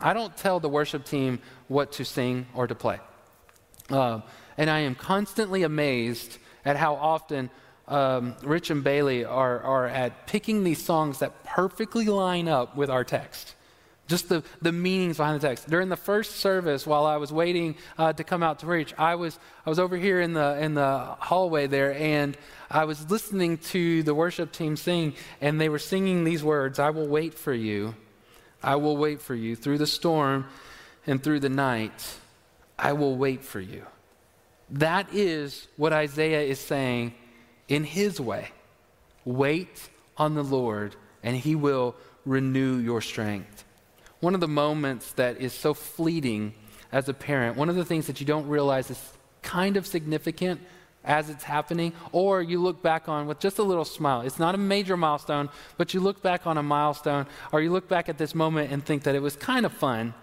I 0.00 0.12
don't 0.12 0.36
tell 0.36 0.60
the 0.60 0.68
worship 0.68 1.04
team 1.04 1.40
what 1.68 1.92
to 1.92 2.04
sing 2.04 2.46
or 2.54 2.66
to 2.66 2.74
play. 2.74 3.00
Uh, 3.90 4.20
and 4.58 4.68
I 4.68 4.80
am 4.80 4.94
constantly 4.94 5.62
amazed 5.62 6.38
at 6.64 6.76
how 6.76 6.94
often 6.94 7.50
um, 7.88 8.34
Rich 8.42 8.70
and 8.70 8.82
Bailey 8.82 9.24
are, 9.24 9.60
are 9.60 9.86
at 9.86 10.26
picking 10.26 10.64
these 10.64 10.84
songs 10.84 11.20
that 11.20 11.44
perfectly 11.44 12.06
line 12.06 12.48
up 12.48 12.76
with 12.76 12.90
our 12.90 13.04
text. 13.04 13.54
Just 14.08 14.28
the, 14.28 14.44
the 14.62 14.70
meanings 14.70 15.16
behind 15.16 15.40
the 15.40 15.48
text. 15.48 15.68
During 15.68 15.88
the 15.88 15.96
first 15.96 16.36
service, 16.36 16.86
while 16.86 17.06
I 17.06 17.16
was 17.16 17.32
waiting 17.32 17.74
uh, 17.98 18.12
to 18.12 18.22
come 18.22 18.42
out 18.42 18.60
to 18.60 18.66
preach, 18.66 18.94
I 18.98 19.16
was, 19.16 19.38
I 19.64 19.70
was 19.70 19.78
over 19.78 19.96
here 19.96 20.20
in 20.20 20.32
the, 20.32 20.58
in 20.60 20.74
the 20.74 21.16
hallway 21.18 21.66
there, 21.66 21.92
and 21.94 22.36
I 22.70 22.84
was 22.84 23.10
listening 23.10 23.58
to 23.58 24.04
the 24.04 24.14
worship 24.14 24.52
team 24.52 24.76
sing, 24.76 25.14
and 25.40 25.60
they 25.60 25.68
were 25.68 25.80
singing 25.80 26.22
these 26.22 26.44
words 26.44 26.78
I 26.78 26.90
will 26.90 27.08
wait 27.08 27.34
for 27.34 27.52
you 27.52 27.94
I 28.62 28.76
will 28.76 28.96
wait 28.96 29.20
for 29.20 29.34
you. 29.34 29.56
Through 29.56 29.78
the 29.78 29.86
storm 29.86 30.46
and 31.06 31.22
through 31.22 31.40
the 31.40 31.48
night, 31.48 32.16
I 32.78 32.92
will 32.92 33.16
wait 33.16 33.44
for 33.44 33.60
you. 33.60 33.84
That 34.70 35.08
is 35.12 35.68
what 35.76 35.92
Isaiah 35.92 36.42
is 36.42 36.58
saying 36.58 37.14
in 37.68 37.84
his 37.84 38.20
way. 38.20 38.48
Wait 39.24 39.88
on 40.16 40.34
the 40.34 40.42
Lord, 40.42 40.96
and 41.22 41.36
he 41.36 41.54
will 41.54 41.94
renew 42.24 42.78
your 42.78 43.00
strength. 43.00 43.64
One 44.20 44.34
of 44.34 44.40
the 44.40 44.48
moments 44.48 45.12
that 45.12 45.40
is 45.40 45.52
so 45.52 45.74
fleeting 45.74 46.54
as 46.90 47.08
a 47.08 47.14
parent, 47.14 47.56
one 47.56 47.68
of 47.68 47.76
the 47.76 47.84
things 47.84 48.06
that 48.06 48.20
you 48.20 48.26
don't 48.26 48.48
realize 48.48 48.90
is 48.90 49.12
kind 49.42 49.76
of 49.76 49.86
significant 49.86 50.60
as 51.06 51.30
it's 51.30 51.44
happening, 51.44 51.92
or 52.12 52.42
you 52.42 52.60
look 52.60 52.82
back 52.82 53.08
on 53.08 53.26
with 53.26 53.38
just 53.38 53.58
a 53.58 53.62
little 53.62 53.84
smile. 53.84 54.20
It's 54.22 54.38
not 54.38 54.54
a 54.54 54.58
major 54.58 54.96
milestone, 54.96 55.48
but 55.78 55.94
you 55.94 56.00
look 56.00 56.20
back 56.22 56.46
on 56.46 56.58
a 56.58 56.62
milestone, 56.62 57.26
or 57.52 57.60
you 57.62 57.70
look 57.70 57.88
back 57.88 58.08
at 58.08 58.18
this 58.18 58.34
moment 58.34 58.72
and 58.72 58.84
think 58.84 59.04
that 59.04 59.14
it 59.14 59.22
was 59.22 59.36
kind 59.36 59.64
of 59.64 59.72
fun, 59.72 60.14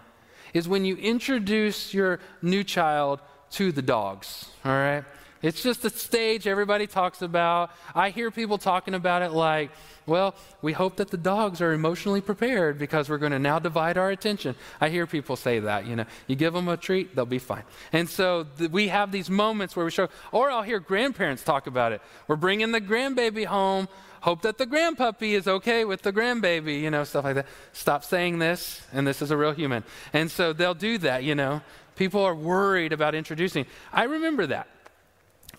is 0.52 0.68
when 0.68 0.84
you 0.84 0.96
introduce 0.96 1.92
your 1.94 2.20
new 2.42 2.62
child 2.62 3.20
to 3.50 3.72
the 3.72 3.82
dogs, 3.82 4.50
all 4.64 4.72
right? 4.72 5.04
It's 5.44 5.62
just 5.62 5.84
a 5.84 5.90
stage 5.90 6.46
everybody 6.46 6.86
talks 6.86 7.20
about. 7.20 7.70
I 7.94 8.08
hear 8.08 8.30
people 8.30 8.56
talking 8.56 8.94
about 8.94 9.20
it 9.20 9.32
like, 9.32 9.70
well, 10.06 10.34
we 10.62 10.72
hope 10.72 10.96
that 10.96 11.10
the 11.10 11.18
dogs 11.18 11.60
are 11.60 11.72
emotionally 11.72 12.22
prepared 12.22 12.78
because 12.78 13.10
we're 13.10 13.18
going 13.18 13.32
to 13.32 13.38
now 13.38 13.58
divide 13.58 13.98
our 13.98 14.10
attention. 14.10 14.54
I 14.80 14.88
hear 14.88 15.06
people 15.06 15.36
say 15.36 15.60
that, 15.60 15.86
you 15.86 15.96
know, 15.96 16.06
you 16.28 16.34
give 16.34 16.54
them 16.54 16.68
a 16.68 16.78
treat, 16.78 17.14
they'll 17.14 17.26
be 17.26 17.38
fine. 17.38 17.64
And 17.92 18.08
so 18.08 18.46
th- 18.56 18.70
we 18.70 18.88
have 18.88 19.12
these 19.12 19.28
moments 19.28 19.76
where 19.76 19.84
we 19.84 19.90
show, 19.90 20.08
or 20.32 20.50
I'll 20.50 20.62
hear 20.62 20.80
grandparents 20.80 21.42
talk 21.42 21.66
about 21.66 21.92
it. 21.92 22.00
We're 22.26 22.36
bringing 22.36 22.72
the 22.72 22.80
grandbaby 22.80 23.44
home, 23.44 23.88
hope 24.22 24.40
that 24.42 24.56
the 24.56 24.66
grandpuppy 24.66 25.32
is 25.32 25.46
okay 25.46 25.84
with 25.84 26.00
the 26.00 26.12
grandbaby, 26.12 26.80
you 26.80 26.90
know, 26.90 27.04
stuff 27.04 27.24
like 27.24 27.34
that. 27.34 27.46
Stop 27.74 28.02
saying 28.02 28.38
this, 28.38 28.80
and 28.94 29.06
this 29.06 29.20
is 29.20 29.30
a 29.30 29.36
real 29.36 29.52
human. 29.52 29.84
And 30.14 30.30
so 30.30 30.54
they'll 30.54 30.72
do 30.72 30.96
that, 30.98 31.22
you 31.22 31.34
know. 31.34 31.60
People 31.96 32.22
are 32.24 32.34
worried 32.34 32.94
about 32.94 33.14
introducing. 33.14 33.66
I 33.92 34.04
remember 34.04 34.46
that. 34.46 34.68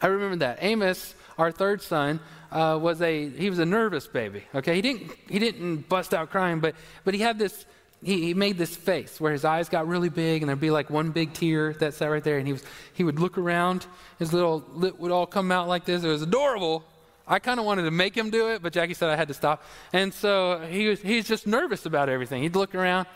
I 0.01 0.07
remember 0.07 0.37
that. 0.37 0.59
Amos, 0.61 1.15
our 1.37 1.51
third 1.51 1.81
son, 1.81 2.19
uh, 2.51 2.77
was 2.81 3.01
a 3.01 3.29
he 3.29 3.49
was 3.49 3.59
a 3.59 3.65
nervous 3.65 4.07
baby. 4.07 4.43
Okay, 4.53 4.75
he 4.75 4.81
didn't 4.81 5.11
he 5.29 5.39
didn't 5.39 5.89
bust 5.89 6.13
out 6.13 6.29
crying, 6.29 6.59
but 6.59 6.75
but 7.03 7.13
he 7.13 7.21
had 7.21 7.39
this. 7.39 7.65
He, 8.03 8.21
he 8.21 8.33
made 8.33 8.57
this 8.57 8.75
face 8.75 9.19
where 9.19 9.31
his 9.31 9.45
eyes 9.45 9.67
got 9.67 9.87
really 9.87 10.09
big, 10.09 10.41
and 10.41 10.49
there'd 10.49 10.59
be 10.59 10.69
like 10.69 10.89
one 10.89 11.11
big 11.11 11.33
tear 11.33 11.73
that 11.73 11.93
sat 11.95 12.07
right 12.07 12.23
there, 12.23 12.37
and 12.37 12.45
he 12.45 12.53
was 12.53 12.63
he 12.93 13.03
would 13.03 13.19
look 13.19 13.37
around. 13.37 13.85
His 14.19 14.31
little 14.31 14.63
lip 14.73 14.99
would 14.99 15.11
all 15.11 15.25
come 15.25 15.51
out 15.51 15.67
like 15.67 15.85
this. 15.85 16.03
It 16.03 16.07
was 16.07 16.21
adorable. 16.21 16.83
I 17.27 17.39
kind 17.39 17.59
of 17.59 17.65
wanted 17.65 17.83
to 17.83 17.91
make 17.91 18.15
him 18.15 18.29
do 18.29 18.51
it, 18.51 18.61
but 18.61 18.71
Jackie 18.71 18.93
said 18.93 19.09
I 19.09 19.15
had 19.15 19.29
to 19.29 19.33
stop. 19.33 19.63
And 19.91 20.13
so 20.13 20.59
he 20.69 20.87
was 20.87 21.01
he's 21.01 21.27
just 21.27 21.47
nervous 21.47 21.85
about 21.85 22.09
everything. 22.09 22.43
He'd 22.43 22.55
look 22.55 22.75
around. 22.75 23.07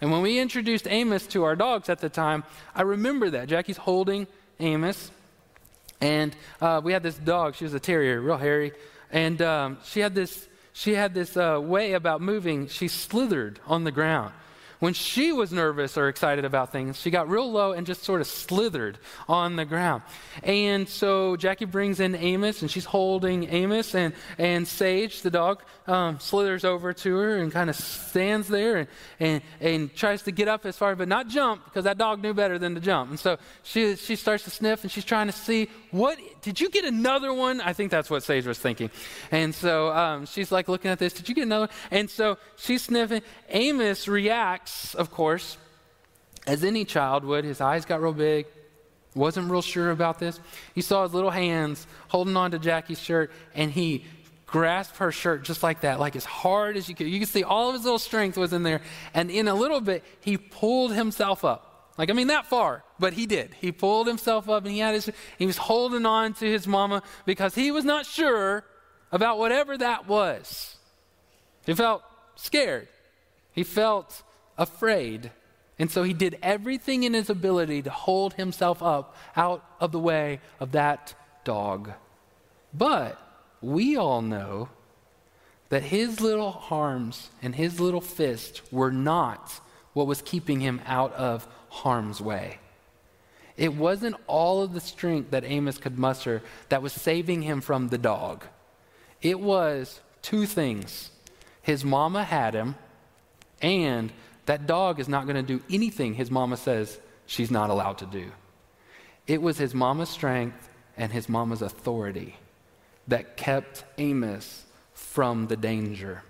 And 0.00 0.10
when 0.10 0.22
we 0.22 0.38
introduced 0.38 0.86
Amos 0.88 1.26
to 1.28 1.44
our 1.44 1.56
dogs 1.56 1.88
at 1.88 2.00
the 2.00 2.08
time, 2.08 2.44
I 2.74 2.82
remember 2.82 3.30
that. 3.30 3.48
Jackie's 3.48 3.76
holding 3.76 4.26
Amos, 4.60 5.10
and 6.00 6.34
uh, 6.60 6.80
we 6.82 6.92
had 6.92 7.02
this 7.02 7.16
dog. 7.16 7.54
She 7.54 7.64
was 7.64 7.74
a 7.74 7.80
terrier, 7.80 8.20
real 8.20 8.36
hairy. 8.36 8.72
And 9.10 9.40
um, 9.42 9.78
she 9.84 10.00
had 10.00 10.14
this, 10.14 10.48
she 10.72 10.94
had 10.94 11.14
this 11.14 11.36
uh, 11.36 11.60
way 11.62 11.92
about 11.92 12.20
moving. 12.20 12.68
She 12.68 12.88
slithered 12.88 13.60
on 13.66 13.84
the 13.84 13.92
ground. 13.92 14.32
When 14.80 14.94
she 14.94 15.32
was 15.32 15.52
nervous 15.52 15.96
or 15.96 16.08
excited 16.08 16.44
about 16.44 16.72
things, 16.72 17.00
she 17.00 17.10
got 17.10 17.28
real 17.28 17.50
low 17.50 17.72
and 17.72 17.86
just 17.86 18.02
sort 18.02 18.20
of 18.20 18.26
slithered 18.26 18.98
on 19.28 19.56
the 19.56 19.64
ground. 19.64 20.02
And 20.42 20.88
so 20.88 21.36
Jackie 21.36 21.64
brings 21.64 22.00
in 22.00 22.14
Amos, 22.14 22.62
and 22.62 22.70
she's 22.70 22.84
holding 22.84 23.48
Amos, 23.48 23.94
and, 23.94 24.14
and 24.38 24.66
Sage, 24.66 25.22
the 25.22 25.30
dog, 25.30 25.62
um, 25.86 26.18
slithers 26.18 26.64
over 26.64 26.92
to 26.92 27.16
her 27.16 27.36
and 27.36 27.52
kind 27.52 27.68
of 27.68 27.76
stands 27.76 28.48
there 28.48 28.76
and, 28.76 28.88
and, 29.20 29.42
and 29.60 29.94
tries 29.94 30.22
to 30.22 30.32
get 30.32 30.48
up 30.48 30.64
as 30.64 30.76
far, 30.76 30.96
but 30.96 31.08
not 31.08 31.28
jump, 31.28 31.64
because 31.64 31.84
that 31.84 31.98
dog 31.98 32.22
knew 32.22 32.34
better 32.34 32.58
than 32.58 32.74
to 32.74 32.80
jump. 32.80 33.10
And 33.10 33.20
so 33.20 33.38
she, 33.62 33.96
she 33.96 34.16
starts 34.16 34.44
to 34.44 34.50
sniff, 34.50 34.82
and 34.82 34.90
she's 34.90 35.04
trying 35.04 35.26
to 35.26 35.32
see, 35.32 35.68
what, 35.90 36.18
did 36.42 36.60
you 36.60 36.70
get 36.70 36.84
another 36.84 37.32
one? 37.32 37.60
I 37.60 37.72
think 37.72 37.90
that's 37.90 38.10
what 38.10 38.22
Sage 38.22 38.46
was 38.46 38.58
thinking. 38.58 38.90
And 39.30 39.54
so 39.54 39.92
um, 39.92 40.26
she's 40.26 40.50
like 40.50 40.68
looking 40.68 40.90
at 40.90 40.98
this, 40.98 41.12
did 41.12 41.28
you 41.28 41.34
get 41.34 41.42
another 41.42 41.66
one? 41.66 41.76
And 41.90 42.10
so 42.10 42.38
she's 42.56 42.82
sniffing. 42.82 43.22
Amos 43.50 44.08
reacts, 44.08 44.63
of 44.94 45.10
course, 45.10 45.56
as 46.46 46.64
any 46.64 46.84
child 46.84 47.24
would. 47.24 47.44
His 47.44 47.60
eyes 47.60 47.84
got 47.84 48.02
real 48.02 48.12
big, 48.12 48.46
wasn't 49.14 49.50
real 49.50 49.62
sure 49.62 49.90
about 49.90 50.18
this. 50.18 50.40
He 50.74 50.80
saw 50.80 51.02
his 51.04 51.14
little 51.14 51.30
hands 51.30 51.86
holding 52.08 52.36
on 52.36 52.50
to 52.52 52.58
Jackie's 52.58 53.00
shirt, 53.00 53.30
and 53.54 53.70
he 53.70 54.04
grasped 54.46 54.98
her 54.98 55.10
shirt 55.10 55.42
just 55.42 55.62
like 55.62 55.80
that, 55.80 55.98
like 55.98 56.14
as 56.14 56.24
hard 56.24 56.76
as 56.76 56.88
you 56.88 56.94
could. 56.94 57.08
You 57.08 57.18
could 57.18 57.28
see 57.28 57.42
all 57.42 57.70
of 57.70 57.74
his 57.74 57.84
little 57.84 57.98
strength 57.98 58.36
was 58.36 58.52
in 58.52 58.62
there. 58.62 58.82
And 59.12 59.30
in 59.30 59.48
a 59.48 59.54
little 59.54 59.80
bit, 59.80 60.04
he 60.20 60.36
pulled 60.36 60.92
himself 60.92 61.44
up. 61.44 61.90
Like, 61.98 62.10
I 62.10 62.12
mean, 62.12 62.28
that 62.28 62.46
far, 62.46 62.84
but 62.98 63.12
he 63.12 63.26
did. 63.26 63.54
He 63.60 63.72
pulled 63.72 64.06
himself 64.06 64.48
up 64.48 64.64
and 64.64 64.72
he 64.72 64.80
had 64.80 64.94
his, 64.94 65.10
he 65.38 65.46
was 65.46 65.56
holding 65.56 66.06
on 66.06 66.34
to 66.34 66.46
his 66.46 66.66
mama 66.66 67.02
because 67.24 67.54
he 67.54 67.70
was 67.70 67.84
not 67.84 68.06
sure 68.06 68.64
about 69.12 69.38
whatever 69.38 69.78
that 69.78 70.08
was. 70.08 70.76
He 71.66 71.74
felt 71.74 72.02
scared. 72.36 72.88
He 73.52 73.62
felt 73.62 74.22
afraid. 74.56 75.30
And 75.78 75.90
so 75.90 76.02
he 76.02 76.12
did 76.12 76.38
everything 76.42 77.02
in 77.02 77.14
his 77.14 77.28
ability 77.28 77.82
to 77.82 77.90
hold 77.90 78.34
himself 78.34 78.82
up 78.82 79.16
out 79.36 79.64
of 79.80 79.92
the 79.92 79.98
way 79.98 80.40
of 80.60 80.72
that 80.72 81.14
dog. 81.44 81.92
But 82.72 83.18
we 83.60 83.96
all 83.96 84.22
know 84.22 84.68
that 85.68 85.82
his 85.82 86.20
little 86.20 86.62
arms 86.70 87.30
and 87.42 87.54
his 87.54 87.80
little 87.80 88.00
fist 88.00 88.62
were 88.70 88.92
not 88.92 89.60
what 89.92 90.06
was 90.06 90.22
keeping 90.22 90.60
him 90.60 90.80
out 90.86 91.12
of 91.14 91.48
harm's 91.68 92.20
way. 92.20 92.58
It 93.56 93.74
wasn't 93.74 94.16
all 94.26 94.62
of 94.62 94.72
the 94.72 94.80
strength 94.80 95.30
that 95.30 95.44
Amos 95.44 95.78
could 95.78 95.98
muster 95.98 96.42
that 96.68 96.82
was 96.82 96.92
saving 96.92 97.42
him 97.42 97.60
from 97.60 97.88
the 97.88 97.98
dog. 97.98 98.44
It 99.22 99.40
was 99.40 100.00
two 100.22 100.46
things 100.46 101.10
his 101.62 101.84
mama 101.84 102.24
had 102.24 102.52
him, 102.54 102.74
and 103.62 104.12
that 104.46 104.66
dog 104.66 105.00
is 105.00 105.08
not 105.08 105.24
going 105.26 105.36
to 105.36 105.42
do 105.42 105.62
anything 105.70 106.14
his 106.14 106.30
mama 106.30 106.56
says 106.56 106.98
she's 107.26 107.50
not 107.50 107.70
allowed 107.70 107.98
to 107.98 108.06
do. 108.06 108.30
It 109.26 109.40
was 109.40 109.58
his 109.58 109.74
mama's 109.74 110.10
strength 110.10 110.68
and 110.96 111.12
his 111.12 111.28
mama's 111.28 111.62
authority 111.62 112.36
that 113.08 113.36
kept 113.36 113.84
Amos 113.98 114.64
from 114.92 115.46
the 115.46 115.56
danger. 115.56 116.22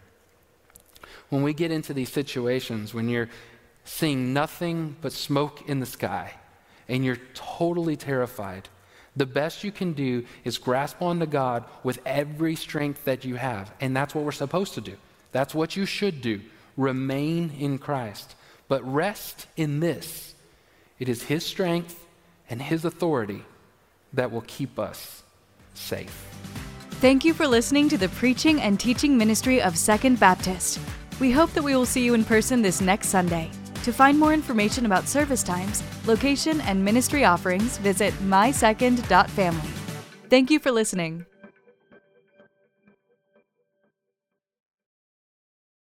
When 1.28 1.42
we 1.42 1.52
get 1.52 1.70
into 1.70 1.92
these 1.92 2.12
situations, 2.12 2.94
when 2.94 3.08
you're 3.08 3.30
seeing 3.84 4.32
nothing 4.32 4.96
but 5.00 5.12
smoke 5.12 5.68
in 5.68 5.80
the 5.80 5.86
sky, 5.86 6.34
and 6.88 7.04
you're 7.04 7.20
totally 7.34 7.96
terrified, 7.96 8.68
the 9.16 9.26
best 9.26 9.64
you 9.64 9.72
can 9.72 9.92
do 9.92 10.24
is 10.44 10.58
grasp 10.58 11.00
onto 11.00 11.26
God 11.26 11.64
with 11.82 11.98
every 12.04 12.56
strength 12.56 13.04
that 13.04 13.24
you 13.24 13.36
have. 13.36 13.72
And 13.80 13.96
that's 13.96 14.14
what 14.14 14.24
we're 14.24 14.32
supposed 14.32 14.74
to 14.74 14.80
do. 14.80 14.96
That's 15.32 15.54
what 15.54 15.76
you 15.76 15.86
should 15.86 16.20
do. 16.20 16.40
Remain 16.76 17.52
in 17.58 17.78
Christ. 17.78 18.34
But 18.68 18.82
rest 18.90 19.46
in 19.56 19.80
this 19.80 20.34
it 20.98 21.08
is 21.08 21.24
His 21.24 21.44
strength 21.44 22.06
and 22.48 22.62
His 22.62 22.84
authority 22.84 23.42
that 24.12 24.30
will 24.30 24.44
keep 24.46 24.78
us 24.78 25.22
safe. 25.74 26.26
Thank 27.00 27.24
you 27.24 27.34
for 27.34 27.46
listening 27.46 27.88
to 27.90 27.98
the 27.98 28.08
preaching 28.10 28.60
and 28.62 28.78
teaching 28.78 29.18
ministry 29.18 29.60
of 29.60 29.76
Second 29.76 30.18
Baptist. 30.18 30.78
We 31.20 31.30
hope 31.30 31.52
that 31.52 31.62
we 31.62 31.76
will 31.76 31.86
see 31.86 32.04
you 32.04 32.14
in 32.14 32.24
person 32.24 32.62
this 32.62 32.80
next 32.80 33.08
Sunday. 33.08 33.50
To 33.82 33.92
find 33.92 34.18
more 34.18 34.32
information 34.32 34.86
about 34.86 35.08
service 35.08 35.42
times, 35.42 35.82
location, 36.06 36.60
and 36.62 36.82
ministry 36.82 37.24
offerings, 37.24 37.76
visit 37.78 38.14
mysecond.family. 38.14 39.68
Thank 40.30 40.50
you 40.50 40.58
for 40.58 40.72
listening. 40.72 41.26